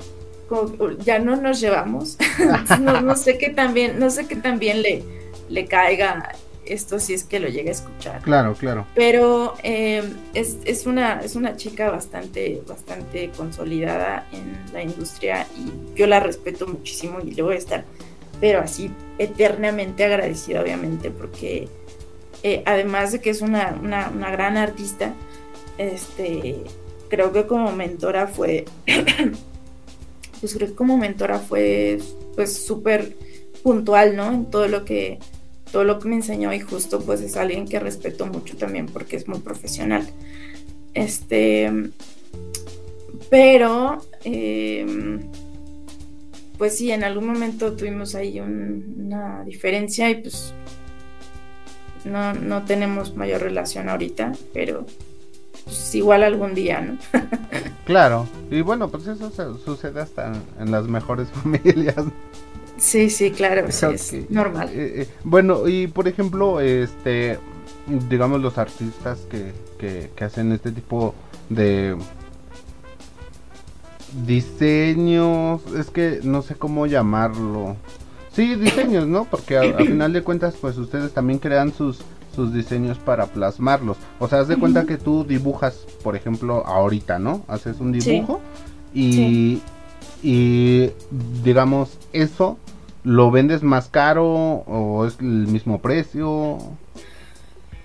[1.00, 2.18] ya no nos llevamos.
[2.80, 5.02] no, sé qué también, no sé qué también le,
[5.48, 6.32] le caiga
[6.64, 8.22] esto si es que lo llegue a escuchar.
[8.22, 8.86] Claro, claro.
[8.94, 15.96] Pero em, es, es, una, es una chica bastante, bastante consolidada en la industria y
[15.98, 17.84] yo la respeto muchísimo y le voy a estar,
[18.42, 21.68] pero así eternamente agradecida, obviamente, porque
[22.42, 25.14] eh, además de que es una, una, gran artista,
[25.78, 26.56] este,
[27.08, 28.64] creo que como mentora fue,
[30.40, 32.00] pues creo que como mentora fue
[32.34, 33.16] pues súper
[33.62, 34.32] puntual, ¿no?
[34.32, 35.20] En todo lo que
[35.70, 39.14] todo lo que me enseñó y justo pues es alguien que respeto mucho también porque
[39.14, 40.04] es muy profesional.
[40.94, 41.70] Este,
[43.30, 45.20] pero, em,
[46.62, 50.54] pues sí, en algún momento tuvimos ahí una diferencia y pues
[52.04, 54.86] no, no tenemos mayor relación ahorita, pero
[55.64, 56.98] pues igual algún día, ¿no?
[57.84, 61.96] claro, y bueno, pues eso sucede hasta en las mejores familias.
[62.76, 64.68] Sí, sí, claro, es normal.
[64.68, 67.40] Eh, eh, bueno, y por ejemplo, este,
[68.08, 71.12] digamos los artistas que, que, que hacen este tipo
[71.48, 71.96] de
[74.26, 77.76] diseños, es que no sé cómo llamarlo.
[78.32, 79.24] Sí, diseños, ¿no?
[79.24, 82.02] Porque al final de cuentas, pues ustedes también crean sus
[82.34, 83.96] sus diseños para plasmarlos.
[84.18, 87.42] O sea, haz de cuenta que tú dibujas, por ejemplo, ahorita, ¿no?
[87.48, 88.40] Haces un dibujo
[88.94, 89.60] y,
[90.22, 90.90] y
[91.44, 92.58] digamos, eso
[93.04, 96.58] lo vendes más caro o es el mismo precio.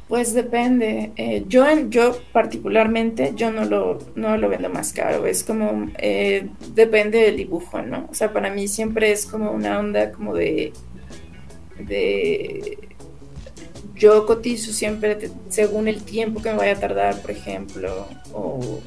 [0.07, 1.11] Pues depende.
[1.17, 5.25] Eh, yo, yo particularmente, yo no lo, no lo vendo más caro.
[5.25, 8.07] Es como, eh, depende del dibujo, ¿no?
[8.09, 10.71] O sea, para mí siempre es como una onda como de,
[11.79, 12.77] de
[13.95, 18.79] yo cotizo siempre según el tiempo que me vaya a tardar, por ejemplo, o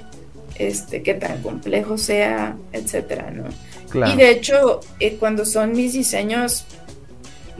[0.56, 3.48] este, qué tan complejo sea, etcétera, ¿no?
[4.06, 6.64] Y de hecho, eh, cuando son mis diseños,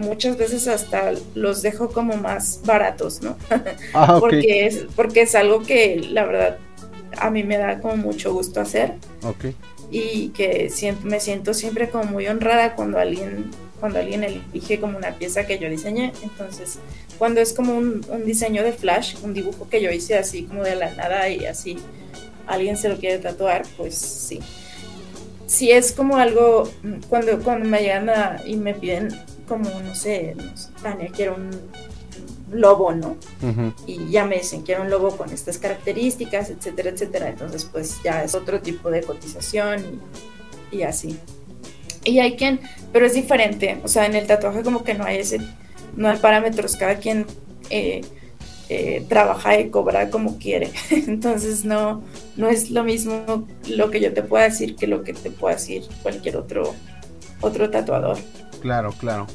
[0.01, 3.37] muchas veces hasta los dejo como más baratos, ¿no?
[3.95, 6.59] Ah, porque, es, porque es algo que la verdad
[7.19, 8.95] a mí me da como mucho gusto hacer.
[9.23, 9.55] Ok.
[9.91, 10.71] Y que
[11.03, 15.59] me siento siempre como muy honrada cuando alguien cuando alguien elige como una pieza que
[15.59, 16.13] yo diseñé.
[16.23, 16.79] Entonces,
[17.19, 20.77] cuando es como un, diseño de flash, un dibujo que yo hice así como de
[20.77, 21.79] la nada y así
[22.47, 24.41] alguien se lo quiere tatuar, pues sí.
[25.47, 26.71] Si es como algo,
[27.09, 28.11] cuando, cuando me llegan
[28.45, 29.09] y me piden
[29.51, 30.37] como, no sé,
[30.81, 31.51] Tania, quiero un
[32.53, 33.17] lobo, ¿no?
[33.85, 37.29] Y ya me dicen, quiero un lobo con estas características, etcétera, etcétera.
[37.31, 40.01] Entonces, pues ya es otro tipo de cotización
[40.71, 41.19] y así.
[42.05, 42.61] Y hay quien,
[42.93, 45.41] pero es diferente, o sea, en el tatuaje como que no hay ese,
[45.97, 47.27] no hay parámetros, cada quien
[47.71, 48.03] eh,
[48.69, 50.71] eh, trabaja y cobra como quiere.
[50.91, 52.05] Entonces no,
[52.37, 55.57] no es lo mismo lo que yo te pueda decir que lo que te pueda
[55.57, 56.73] decir cualquier otro,
[57.41, 58.17] otro tatuador.
[58.61, 59.27] Claro, claro.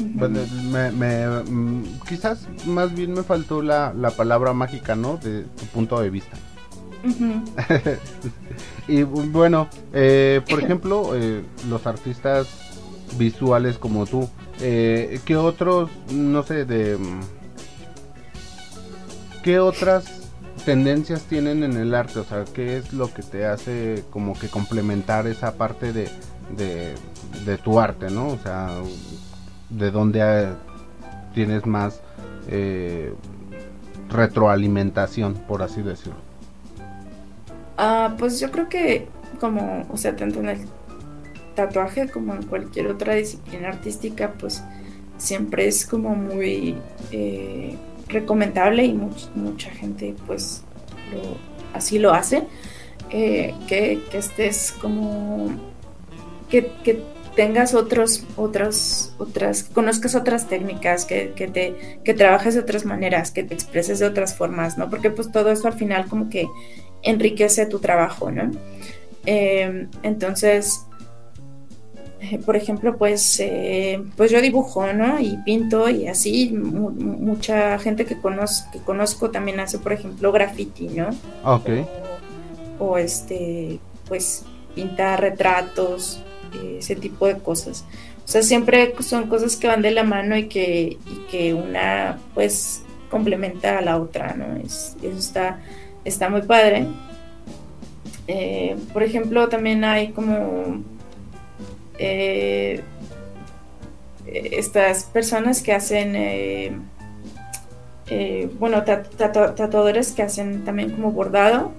[0.00, 0.40] Bueno,
[0.70, 0.90] me,
[1.28, 5.18] mm, quizás más bien me faltó la, la, palabra mágica, ¿no?
[5.18, 6.36] De tu punto de vista.
[8.88, 12.48] y bueno, eh, por ejemplo, eh, los artistas
[13.18, 14.28] visuales como tú,
[14.60, 16.96] eh, ¿qué otros, no sé, de...
[16.96, 17.20] Mm,
[19.42, 20.06] ¿Qué otras
[20.64, 22.20] tendencias tienen en el arte?
[22.20, 26.08] O sea, ¿qué es lo que te hace como que complementar esa parte de,
[26.56, 26.94] de,
[27.44, 28.28] de tu arte, ¿no?
[28.28, 28.70] O sea,
[29.70, 30.48] de dónde eh,
[31.34, 32.00] tienes más
[32.48, 33.12] eh,
[34.08, 36.18] retroalimentación, por así decirlo.
[37.76, 39.08] Ah, pues yo creo que
[39.40, 40.58] como, o sea, tanto en el
[41.54, 44.62] tatuaje como en cualquier otra disciplina artística, pues
[45.18, 46.76] siempre es como muy
[47.10, 47.76] eh,
[48.08, 48.92] recomendable y
[49.34, 50.62] mucha gente pues
[51.72, 52.46] así lo hace,
[53.08, 55.48] que, que, estés como
[56.48, 57.04] que
[57.36, 63.30] tengas otros, otros, otras, conozcas otras técnicas, que, que, te, que trabajes de otras maneras,
[63.30, 64.88] que te expreses de otras formas, ¿no?
[64.90, 66.46] Porque pues todo eso al final como que
[67.02, 68.50] enriquece tu trabajo, ¿no?
[69.26, 70.84] Em, entonces,
[72.20, 75.18] eh, por ejemplo, pues, eh, pues yo dibujo, ¿no?
[75.20, 80.88] Y pinto y así, mucha gente que, conozco, que conozco también hace, por ejemplo, graffiti,
[80.88, 81.08] ¿no?
[81.44, 81.68] Ok.
[82.78, 84.44] O, o este, pues,
[84.74, 86.22] pinta retratos,
[86.78, 87.84] ese tipo de cosas.
[88.24, 90.96] O sea, siempre son cosas que van de la mano y que,
[91.30, 94.56] que una pues complementa a la otra, ¿no?
[94.56, 95.60] Es, eso está,
[96.04, 96.86] está muy padre.
[98.26, 100.82] Eh, por ejemplo, también hay como
[101.98, 102.80] eh,
[104.26, 106.72] estas personas que hacen, eh,
[108.58, 111.72] bueno, tatuadores que hacen también como bordado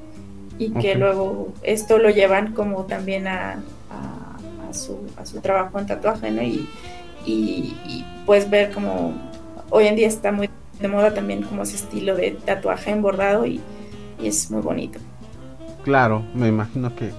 [0.59, 3.63] y que luego esto lo llevan como también a,
[4.75, 6.41] su, a su trabajo en tatuaje, ¿no?
[6.41, 6.67] Y,
[7.25, 9.13] y, puedes ver como
[9.69, 13.45] hoy en día está muy de moda también como ese estilo de tatuaje en bordado
[13.45, 13.61] y,
[14.21, 14.99] es muy bonito.
[15.83, 17.11] Claro, me imagino que,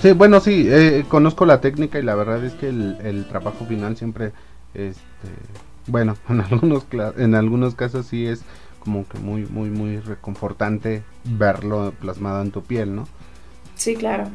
[0.00, 3.96] sí, bueno, sí, eh, conozco la técnica y la verdad es que el, trabajo final
[3.96, 4.32] siempre,
[4.74, 5.00] este,
[5.86, 8.42] bueno, en algunos, en algunos casos sí es
[8.80, 13.06] como que muy, muy, muy reconfortante verlo plasmado en tu piel, ¿no?
[13.76, 14.28] Sí, claro.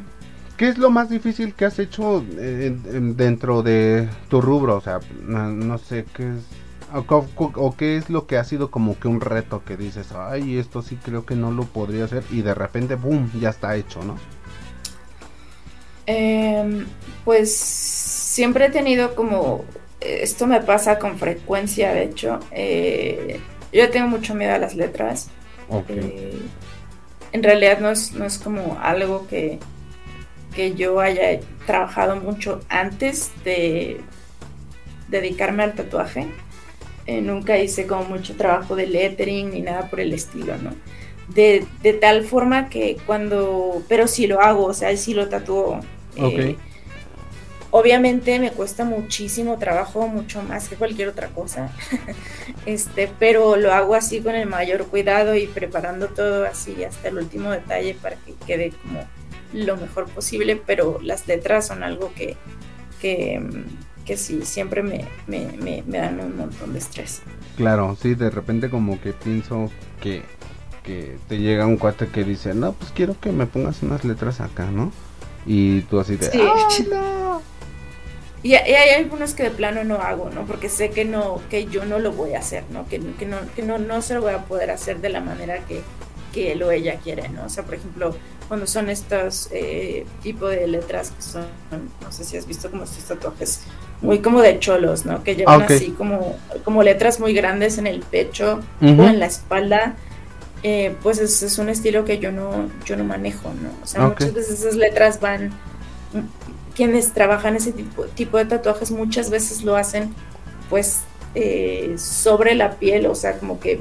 [0.56, 2.74] ¿Qué es lo más difícil que has hecho eh,
[3.14, 4.76] dentro de tu rubro?
[4.76, 6.44] O sea, no, sé qué es.
[6.94, 10.82] O, qué es lo que ha sido como que un reto que dices, ay, esto
[10.82, 14.16] sí creo que no lo podría hacer y de repente, ¡boom!, ya está hecho, ¿no?
[16.06, 16.86] Em,
[17.24, 19.64] pues siempre he tenido como,
[20.00, 23.40] esto me pasa con frecuencia, de hecho, eh,
[23.72, 25.28] yo tengo mucho miedo a las letras.
[25.88, 26.38] Eh,
[27.32, 29.58] en realidad no es, no es como algo que,
[30.56, 34.00] que yo haya trabajado mucho antes de
[35.08, 36.26] dedicarme al tatuaje.
[37.06, 40.72] Eh, nunca hice como mucho trabajo de lettering ni nada por el estilo, ¿no?
[41.28, 41.66] De,
[42.00, 45.80] tal forma que cuando, pero sí lo hago, o sea, sí lo tatúo.
[46.16, 46.56] Eh,
[47.70, 51.70] obviamente me cuesta muchísimo trabajo, mucho más que cualquier otra cosa,
[52.66, 57.18] este, pero lo hago así con el mayor cuidado y preparando todo así hasta el
[57.18, 59.04] último detalle para que quede como
[59.52, 62.36] lo mejor posible, pero las letras son algo que,
[63.00, 63.40] que,
[64.04, 67.22] que sí, siempre me, me, me, dan un montón de estrés.
[67.56, 70.22] Claro, sí, de repente como que pienso que,
[70.82, 74.40] que te llega un cuate que dice, no, pues quiero que me pongas unas letras
[74.40, 74.92] acá, ¿no?
[75.46, 76.30] Y tú así de,
[76.90, 77.42] no!
[78.42, 80.44] Y, hay algunos que de plano no hago, ¿no?
[80.44, 82.86] Porque sé que no, que yo no lo voy a hacer, ¿no?
[82.86, 85.58] Que, que no, que no, no se lo voy a poder hacer de la manera
[85.66, 85.82] que,
[86.36, 87.46] que él o ella quiere, ¿no?
[87.46, 88.14] O sea, por ejemplo,
[88.46, 91.46] cuando son estos eh, tipo de letras que son,
[92.02, 93.62] no sé si has visto como estos tatuajes
[94.02, 95.24] muy como de cholos, ¿no?
[95.24, 99.26] Que llevan ah, así como, como letras muy grandes en el pecho o en la
[99.26, 99.96] espalda.
[100.62, 103.70] Eh, pues es, es, un estilo que yo no, yo no manejo, ¿no?
[103.82, 105.52] O sea, muchas veces esas letras van,
[106.74, 110.14] quienes trabajan ese tipo, tipo de tatuajes muchas veces lo hacen
[110.68, 111.00] pues
[111.34, 113.80] eh, sobre la piel, o sea, como que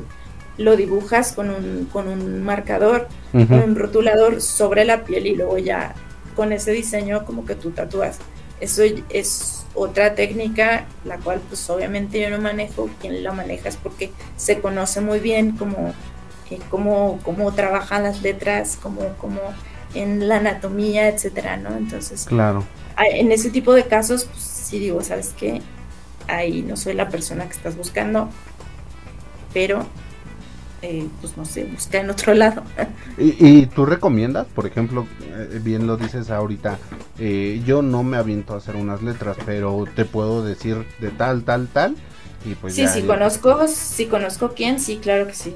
[0.58, 5.58] lo dibujas con un, con un marcador, con un rotulador sobre la piel y luego
[5.58, 5.94] ya
[6.36, 8.20] con ese diseño como que tú tatúas.
[8.62, 13.76] Eso es otra técnica, la cual pues obviamente yo no manejo, quien la maneja es
[13.76, 15.94] porque se conoce muy bien cómo,
[16.50, 19.42] eh, cómo, cómo trabajan las letras, cómo, cómo
[19.94, 21.76] en la anatomía, etcétera, ¿no?
[21.76, 22.64] Entonces, claro.
[22.98, 25.62] en ese tipo de casos, pues sí digo, ¿sabes qué?
[26.28, 28.30] Ahí no soy la persona que estás buscando,
[29.54, 29.86] pero
[30.88, 32.62] eh, pues no sé, busca en otro lado.
[33.18, 36.78] ¿Y, tú recomiendas, por ejemplo, eh, bien lo dices ahorita,
[37.18, 41.44] eh, yo no me aviento a hacer unas letras, pero te puedo decir de tal,
[41.44, 41.96] tal, tal,
[42.46, 45.56] y pues Sí, sí, conozco, si conozco quién, sí, claro que sí.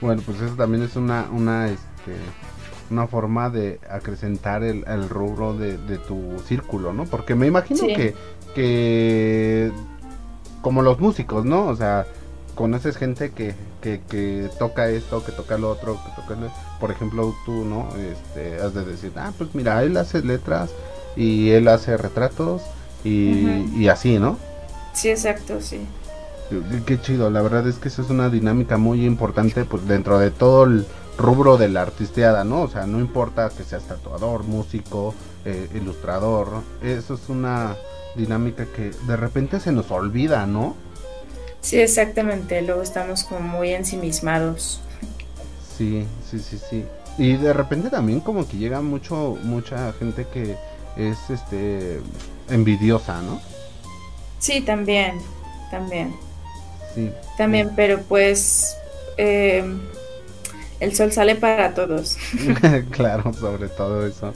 [0.00, 2.16] Bueno, pues eso también es una, una, este,
[2.90, 5.76] una forma de acrecentar el, rubro de,
[6.08, 7.04] tu círculo, ¿no?
[7.04, 8.14] Porque me imagino que,
[8.54, 9.70] que,
[10.62, 11.66] como los músicos, ¿no?
[11.66, 12.06] O sea,
[12.54, 16.36] conoces gente que, que, toca esto, que toca lo otro, que toca
[16.80, 17.88] por ejemplo tú, ¿no?
[17.96, 20.70] Este, has de decir, ah, pues mira, él hace letras
[21.16, 22.62] y él hace retratos
[23.04, 24.38] y, y así, ¿no?
[24.92, 25.86] Sí, exacto, sí.
[26.86, 30.30] Qué chido, la verdad es que eso es una dinámica muy importante pues dentro de
[30.30, 30.86] todo el
[31.16, 32.62] rubro de la artisteada, ¿no?
[32.62, 36.48] O sea, no importa que seas tatuador, músico, eh, ilustrador,
[36.82, 37.76] eso es una
[38.16, 40.76] dinámica que de repente se nos olvida, ¿no?
[41.62, 44.80] Sí, exactamente, luego estamos como muy ensimismados.
[45.78, 46.84] Sí, sí, sí, sí.
[47.18, 50.56] Y de repente también como que llega mucho mucha gente que
[50.96, 52.00] es este
[52.48, 53.40] envidiosa, ¿no?
[54.38, 55.18] Sí, también,
[55.70, 56.14] también.
[56.94, 57.10] Sí.
[57.38, 58.76] También, pero pues
[59.16, 59.64] eh,
[60.80, 62.18] el sol sale para todos.
[62.90, 64.32] claro, sobre todo eso.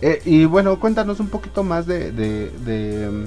[0.00, 3.26] Eh, y bueno, cuéntanos un poquito más de, de, de,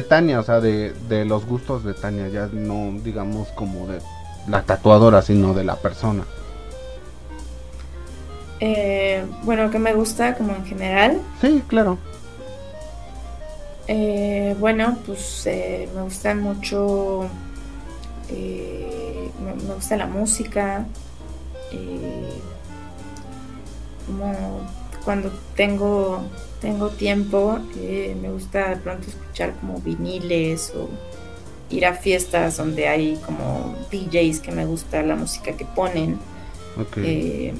[0.00, 4.00] Tania, o sea, de, de los gustos de Tania, ya no digamos como de
[4.48, 6.24] la tatuadora, sino de la persona.
[8.64, 11.20] Eh, bueno, que me gusta como en general.
[11.40, 11.98] Sí, claro.
[13.88, 15.48] Eh, bueno, pues
[15.92, 17.28] me gusta mucho,
[18.30, 20.86] me, gusta la música,
[21.72, 22.40] eh,
[24.06, 24.60] como
[25.04, 26.22] cuando tengo,
[26.62, 30.88] tengo tiempo, eh, me gusta de pronto escuchar como viniles o
[31.68, 36.18] ir a fiestas donde hay como DJs que me gusta la música que ponen.
[36.96, 37.52] Eh,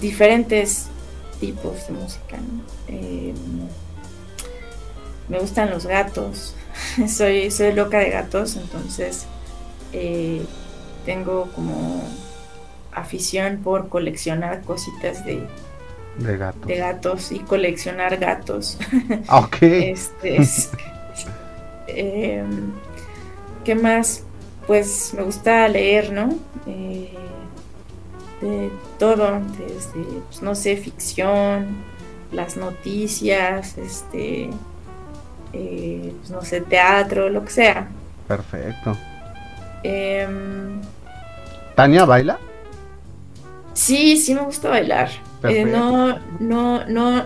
[0.00, 0.88] diferentes
[1.40, 2.36] tipos de música.
[5.28, 6.54] me gustan los gatos.
[7.08, 9.26] soy, soy loca de gatos, entonces
[11.04, 12.02] tengo como
[12.92, 15.46] afición por coleccionar cositas de,
[16.18, 16.66] de gatos.
[16.66, 18.78] de gatos y coleccionar gatos.
[19.30, 19.56] Ok.
[19.62, 20.38] este,
[21.88, 22.72] em,
[23.64, 24.22] ¿Qué más?
[24.66, 26.34] Pues me gusta leer, ¿no?
[26.66, 27.10] Eh,
[28.40, 31.76] de todo, desde, pues, no sé, ficción,
[32.32, 34.50] las noticias, este,
[35.52, 37.88] eh, pues, no sé, teatro, lo que sea.
[38.28, 38.96] Perfecto.
[39.82, 40.26] Eh,
[41.74, 42.38] ¿Tania baila?
[43.74, 45.10] Sí, sí me gusta bailar.
[45.44, 47.24] Eh, no, no, no,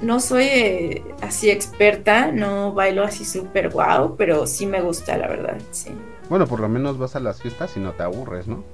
[0.00, 5.28] no soy eh, así experta, no bailo así súper guau, pero sí me gusta, la
[5.28, 5.90] verdad, sí.
[6.28, 8.64] Bueno, por lo menos vas a las fiestas y no te aburres, ¿no?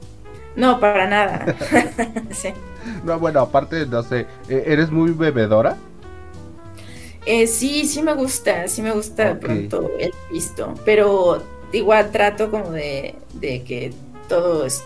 [0.55, 1.57] No, para nada.
[2.31, 2.51] sí.
[3.05, 5.77] No, bueno, aparte, no sé, ¿e-, ¿eres muy bebedora?
[7.25, 12.71] Eh, sí, sí me gusta, sí me gusta pronto el pisto, pero igual trato como
[12.71, 13.93] de, de que
[14.29, 14.85] todo es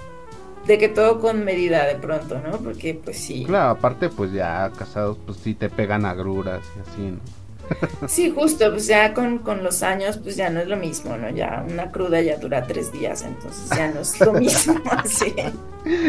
[0.67, 2.59] de que todo con medida de pronto, ¿no?
[2.59, 3.45] Porque pues sí.
[3.45, 7.41] Claro, aparte pues ya casados pues sí te pegan agruras y así, ¿no?
[8.09, 11.31] Sí, justo, pues ya con, con, los años pues ya no es lo mismo, ¿no?
[11.31, 15.35] Ya una cruda ya dura tres días, entonces ya no es lo mismo, así.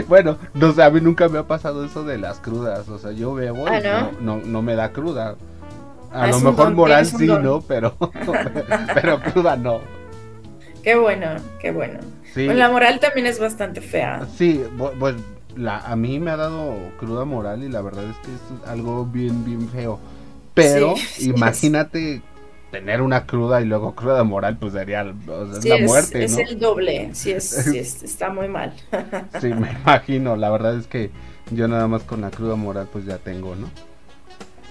[0.10, 3.14] Bueno, no sé, a mí nunca me ha pasado eso de las crudas, o sea,
[3.14, 4.42] yo bebo ¿Ah, no?
[4.42, 4.62] no?
[4.62, 5.36] me da cruda.
[6.12, 7.62] A lo mejor moral sí, ¿no?
[7.62, 7.96] Pero,
[8.94, 9.80] pero cruda no.
[10.84, 12.00] Qué bueno, qué bueno
[12.36, 14.28] la moral también es bastante fea.
[14.38, 14.64] Sí,
[15.00, 15.16] pues
[15.56, 19.06] la, a mí me ha dado cruda moral y la verdad es que es algo
[19.06, 20.00] bien, bien feo.
[20.54, 22.22] Pero imagínate
[22.72, 25.14] tener una cruda y luego cruda moral, pues sería la
[25.82, 26.24] muerte.
[26.24, 27.68] Es el doble, sí, es,
[28.04, 28.74] está muy mal.
[29.42, 30.36] sí, me imagino.
[30.36, 31.12] La verdad es que
[31.52, 33.70] yo nada más con la cruda moral pues ya tengo, ¿no?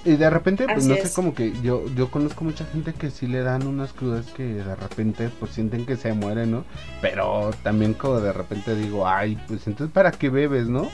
[0.04, 3.26] Y de repente, pues no sé, como que yo, yo conozco mucha gente que sí
[3.26, 6.64] le dan unas crudas que de repente pues sienten que se mueren, ¿no?
[7.02, 10.88] Pero también como de repente digo, ay, pues entonces ¿para qué bebes, no?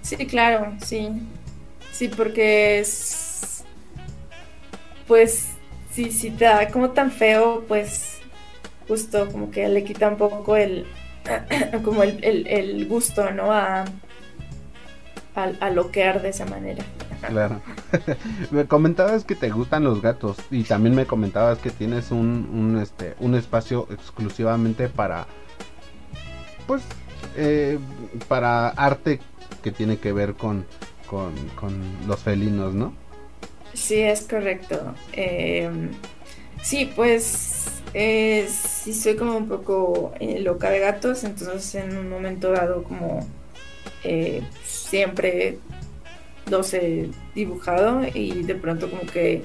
[0.00, 1.10] Sí, claro, sí.
[1.92, 3.64] Sí, porque es...
[5.06, 5.48] Pues
[5.90, 8.20] sí, sí te da como tan feo, pues
[8.86, 10.86] justo como que le quita un poco el...
[11.84, 13.52] como el, el, gusto, ¿no?
[13.52, 13.84] A,
[15.44, 16.84] a, a loquear de esa manera.
[17.26, 17.60] Claro.
[18.50, 22.80] me comentabas que te gustan los gatos y también me comentabas que tienes un, un
[22.80, 25.26] este, un espacio exclusivamente para,
[26.66, 26.82] pues,
[27.36, 27.78] eh,
[28.28, 29.20] para arte
[29.62, 30.64] que tiene que ver con,
[31.08, 31.32] con,
[32.06, 32.92] los felinos, ¿no?
[33.74, 34.94] Sí, es correcto.
[35.12, 35.90] Em,
[36.62, 37.64] sí, pues
[37.94, 42.84] Eh, sí, soy como un poco eh, loca de gatos, entonces en un momento dado
[42.84, 43.26] como
[44.04, 45.58] eh, siempre
[46.50, 49.42] los he dibujado y de pronto como que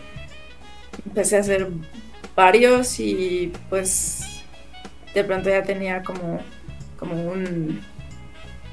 [1.06, 1.68] empecé a hacer
[2.36, 4.43] varios y pues
[5.14, 6.39] de pronto ya tenía como,
[6.97, 7.82] como un,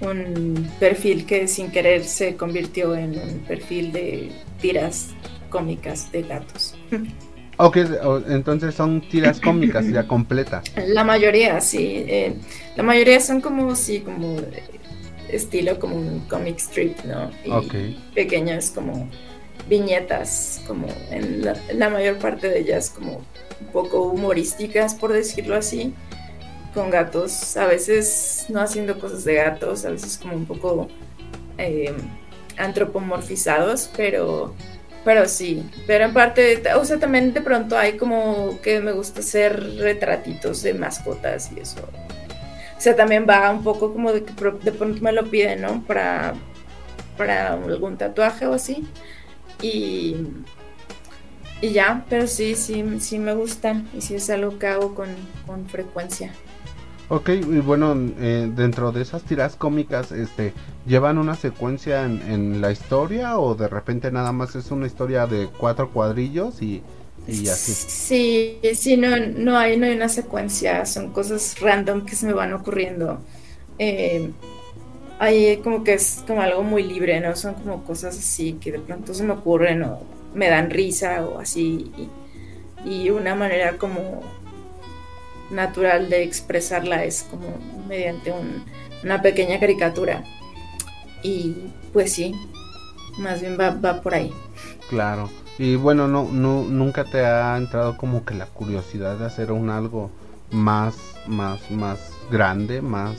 [0.01, 5.09] un perfil que sin querer se convirtió en un perfil de tiras
[5.49, 6.77] cómicas de gatos.
[7.63, 7.77] Ok,
[8.31, 10.65] entonces son tiras cómicas ya completas.
[10.87, 12.05] La mayoría, sí.
[12.09, 12.35] Eh,
[12.75, 14.39] la mayoría son como, sí, como
[15.33, 17.31] estilo como un comic strip, ¿no?
[17.45, 19.09] Y pequeñas como
[19.69, 23.23] viñetas, como en la, mayor parte de ellas como
[23.61, 25.95] un poco humorísticas, por decirlo así,
[26.75, 30.89] con gatos, a veces no haciendo cosas de gatos, a veces como un poco
[31.59, 31.95] eh,
[32.57, 34.55] antropomorfizados, pero
[35.05, 39.21] pero sí, pero en parte, o sea, también de pronto hay como que me gusta
[39.21, 41.89] hacer retratitos de mascotas y eso.
[42.81, 45.83] O sea, también va un poco como de que de pronto me lo piden, ¿no?
[45.83, 46.33] Para,
[47.19, 48.89] para algún tatuaje o así.
[49.61, 50.17] Y,
[51.61, 55.11] y ya, pero sí, sí, sí me gustan y sí es algo que hago con,
[55.47, 56.33] con frecuencia.
[57.11, 60.55] Ok, y bueno, eh, dentro de esas tiras cómicas, este,
[60.87, 65.49] ¿llevan una secuencia en, la historia o de repente nada más es una historia de
[65.49, 66.83] cuatro cuadrillos y,
[67.27, 67.73] así?
[67.73, 72.33] Sí, sí, no, no, hay, no hay una secuencia, son cosas random que se me
[72.33, 73.21] van ocurriendo.
[73.79, 74.31] Eh,
[75.19, 77.37] ahí como que es como algo muy libre, ¿no?
[77.37, 80.03] Son como cosas así que de pronto se me ocurren o
[80.35, 81.91] me dan risa o así.
[82.85, 84.23] y una manera como
[85.51, 88.33] natural de expresarla es como mediante
[89.03, 90.25] una pequeña caricatura.
[91.23, 91.55] Y
[91.93, 92.35] pues sí,
[93.19, 94.33] más bien va, va por ahí.
[94.89, 95.31] Claro.
[95.61, 99.69] Y bueno, no, no, nunca te ha entrado como que la curiosidad de hacer un
[99.69, 100.11] algo
[100.51, 100.97] más,
[101.27, 103.19] más, más grande, más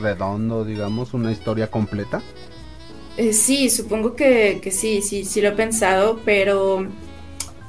[0.00, 2.22] redondo, digamos, una historia completa.
[3.18, 6.86] Eh, sí, supongo que, sí, sí, sí lo he pensado, pero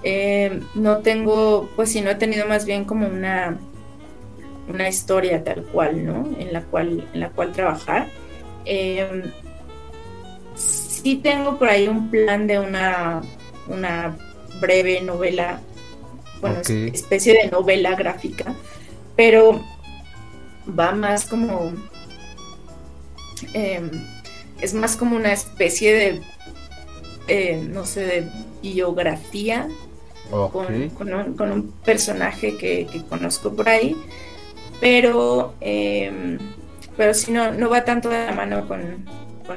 [0.01, 3.59] eh, no tengo, pues sí, no he tenido más bien como una
[4.69, 6.29] una historia tal cual, ¿no?
[6.39, 8.07] En la cual, en la cual trabajar.
[8.63, 9.23] Eh,
[10.55, 13.21] sí tengo por ahí un plan de una,
[13.67, 14.17] una
[14.59, 15.59] breve novela,
[16.41, 18.53] bueno, especie de novela gráfica,
[19.15, 19.63] pero
[20.67, 21.73] va más como,
[23.53, 23.89] em,
[24.61, 26.21] es más como una especie de,
[27.27, 28.29] eh, no sé, de
[28.61, 29.67] biografía
[30.29, 33.95] con, un, personaje que, que, conozco por ahí
[34.79, 36.37] pero, eh,
[36.97, 39.05] pero si no, no va tanto de la mano con,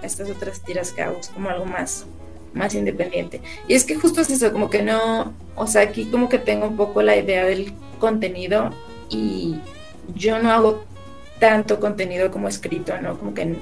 [0.03, 2.07] estas otras tiras que hago, es como algo más,
[2.55, 3.41] más independiente.
[3.67, 6.67] Y es que justo es eso, como que no, o sea, aquí como que tengo
[6.67, 8.71] un poco la idea del contenido
[9.11, 9.57] y
[10.15, 10.85] yo no hago
[11.39, 13.19] tanto contenido como escrito, ¿no?
[13.19, 13.57] Como que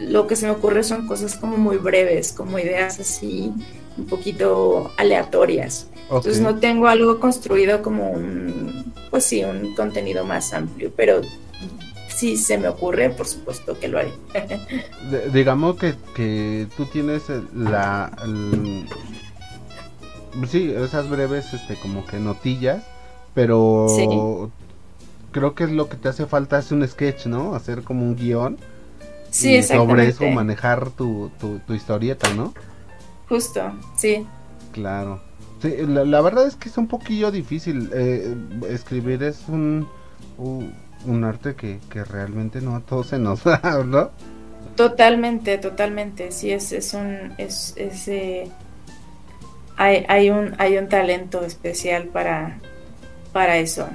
[0.00, 3.52] lo que se me ocurre son cosas como muy breves, como ideas así
[3.96, 5.88] un poquito aleatorias.
[6.02, 11.20] Entonces no tengo algo construido como un, pues sí, un contenido más amplio, pero
[12.16, 14.12] si se me ocurre, por supuesto que lo haré.
[15.32, 18.10] digamos que, que, tú tienes la...
[20.48, 22.84] sí, esas breves este, como que notillas,
[23.34, 24.50] pero
[25.30, 27.54] creo que es lo que te hace falta es un sketch, ¿no?
[27.54, 28.56] Hacer como un guion.
[29.30, 32.54] Sí, y sobre eso manejar tu, tu, tu historieta, ¿no?
[33.28, 34.26] Justo, sí.
[34.72, 35.20] Claro.
[35.60, 37.90] Sí, la, verdad es que es un poquillo difícil.
[37.92, 38.34] Eh,
[38.70, 39.86] escribir es un,
[40.38, 40.72] un,
[41.24, 44.10] arte que, que, realmente no a todos se nos da, ¿no?
[44.76, 46.32] Totalmente, totalmente.
[46.32, 47.32] Sí, es, es un.
[47.38, 48.50] Es, eh,
[49.76, 52.58] hay, hay, un, hay un talento especial para,
[53.32, 53.88] para eso.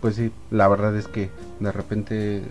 [0.00, 2.42] Pues sí, la verdad es que de repente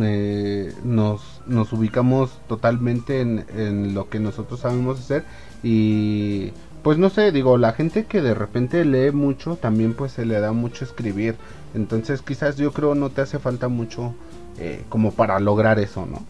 [0.00, 5.24] eh, nos, nos ubicamos totalmente en, en lo que nosotros sabemos hacer
[5.62, 6.52] y
[6.86, 10.38] pues no sé, digo, la gente que de repente lee mucho, también pues se le
[10.38, 11.34] da mucho escribir.
[11.76, 14.14] Entonces quizás yo creo no te hace falta mucho
[14.58, 16.24] eh, como para lograr eso, ¿no?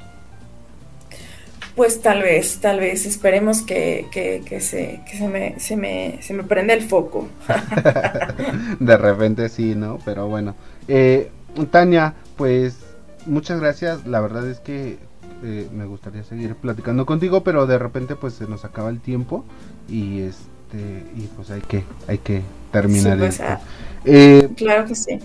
[1.76, 6.32] Pues tal vez, tal vez, esperemos que, que, se, que se, me, se, me, se
[6.32, 7.28] me prenda el foco.
[8.80, 9.98] de repente sí, ¿no?
[10.04, 10.54] Pero bueno.
[10.88, 11.30] Eh,
[11.70, 12.78] Tania, pues
[13.26, 14.06] muchas gracias.
[14.06, 14.98] La verdad es que
[15.44, 19.44] eh, me gustaría seguir platicando contigo, pero de repente pues se nos acaba el tiempo
[19.88, 22.42] y este y pues hay que hay que
[22.72, 23.44] terminar pues, esto.
[23.46, 23.60] Ah,
[24.06, 25.20] eh, claro que sí.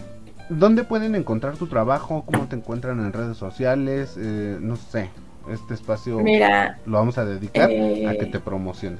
[0.51, 2.25] ¿Dónde pueden encontrar tu trabajo?
[2.25, 4.17] ¿Cómo te encuentran en redes sociales?
[4.17, 5.09] Eh, no sé,
[5.49, 8.99] este espacio Mira, lo vamos a dedicar a que te promociones.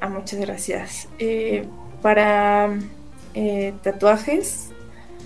[0.00, 1.08] Ah, muchas gracias.
[2.00, 2.70] para
[3.82, 4.70] tatuajes,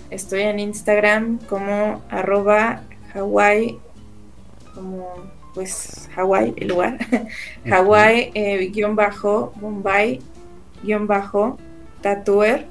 [0.09, 2.81] estoy en Instagram como arroba
[3.13, 3.79] Hawaii,
[4.75, 5.13] como
[5.53, 6.97] pues Hawaii, el lugar,
[7.71, 10.19] Hawaii eh, guion bajo, Bombay
[10.83, 11.57] guion bajo,
[12.01, 12.70] tatuer.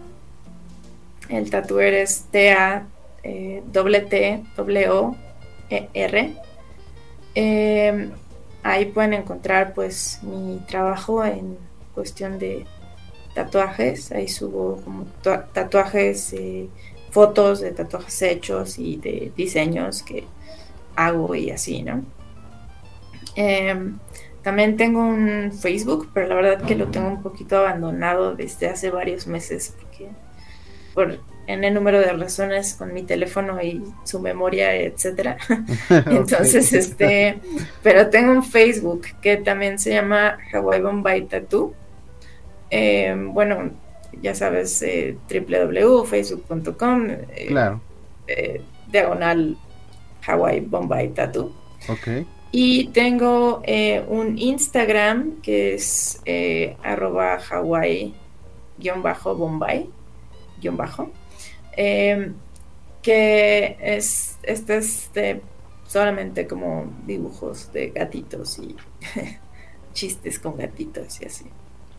[1.30, 2.86] El tatuer es T-A
[3.22, 3.62] eh,
[5.70, 6.34] E.
[7.34, 8.10] Em,
[8.62, 11.56] ahí pueden encontrar pues mi trabajo en
[11.94, 12.66] cuestión de
[13.34, 14.10] tatuajes.
[14.10, 15.04] Ahí subo como
[15.52, 16.68] tatuajes, eh,
[17.10, 20.24] fotos de tatuajes hechos y de diseños que
[20.96, 22.02] hago y así, ¿no?
[23.36, 23.98] Em,
[24.42, 28.90] también tengo un Facebook, pero la verdad que lo tengo un poquito abandonado desde hace
[28.90, 30.08] varios meses porque
[30.94, 31.18] por
[31.52, 35.36] en el número de razones con mi teléfono y su memoria, etcétera.
[36.06, 37.40] Entonces, este,
[37.82, 41.74] pero tengo un Facebook que también se llama Hawaii Bombay Tattoo.
[42.70, 43.70] Eh, bueno,
[44.22, 47.10] ya sabes, eh, www.facebook.com.
[47.10, 47.80] Eh, claro.
[48.88, 49.56] diagonal
[50.26, 51.52] Hawaii Bombay Tattoo.
[51.88, 52.08] Ok.
[52.52, 53.62] Y tengo
[54.08, 56.20] un Instagram que es
[56.82, 59.88] arroba Hawaii-Bombay.
[60.76, 61.10] Bajo.
[61.72, 62.34] Em,
[63.02, 65.10] que es, este es
[65.86, 68.76] solamente como dibujos de gatitos y
[69.92, 71.46] chistes con gatitos y así.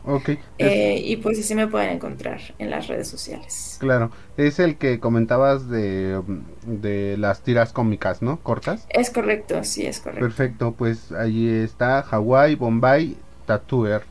[0.05, 0.29] Ok.
[0.57, 3.77] Eh, y pues así me pueden encontrar en las redes sociales.
[3.79, 6.21] Claro, es el que comentabas de,
[6.65, 8.39] de las tiras cómicas, ¿no?
[8.41, 8.87] Cortas.
[8.89, 10.25] Es correcto, sí, es correcto.
[10.25, 14.03] Perfecto, pues allí está Hawaii Bombay Tattooer.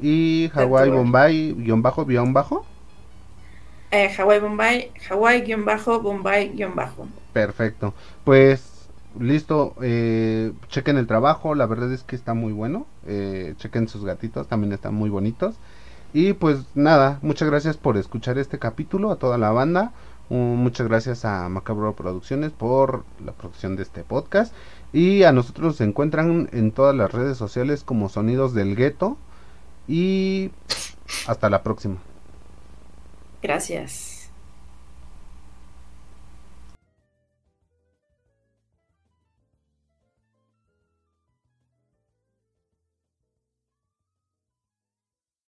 [0.00, 2.64] Y Hawaii Bombay guion bajo, guion bajo.
[3.90, 7.08] Eh, Hawaii Bombay, Hawaii-Bombay-Bajo.
[7.32, 7.94] Perfecto.
[8.24, 8.88] Pues
[9.18, 12.86] listo, eh, chequen el trabajo, la verdad es que está muy bueno.
[13.06, 15.56] Eh, chequen sus gatitos, también están muy bonitos.
[16.12, 19.92] Y pues nada, muchas gracias por escuchar este capítulo, a toda la banda.
[20.28, 24.54] muchas gracias a Macabro Producciones por la producción de este podcast.
[24.92, 29.16] Y a nosotros se encuentran en todas las redes sociales como Sonidos del Gueto.
[29.88, 30.52] Y
[31.26, 31.96] hasta la próxima.
[33.42, 34.09] Gracias.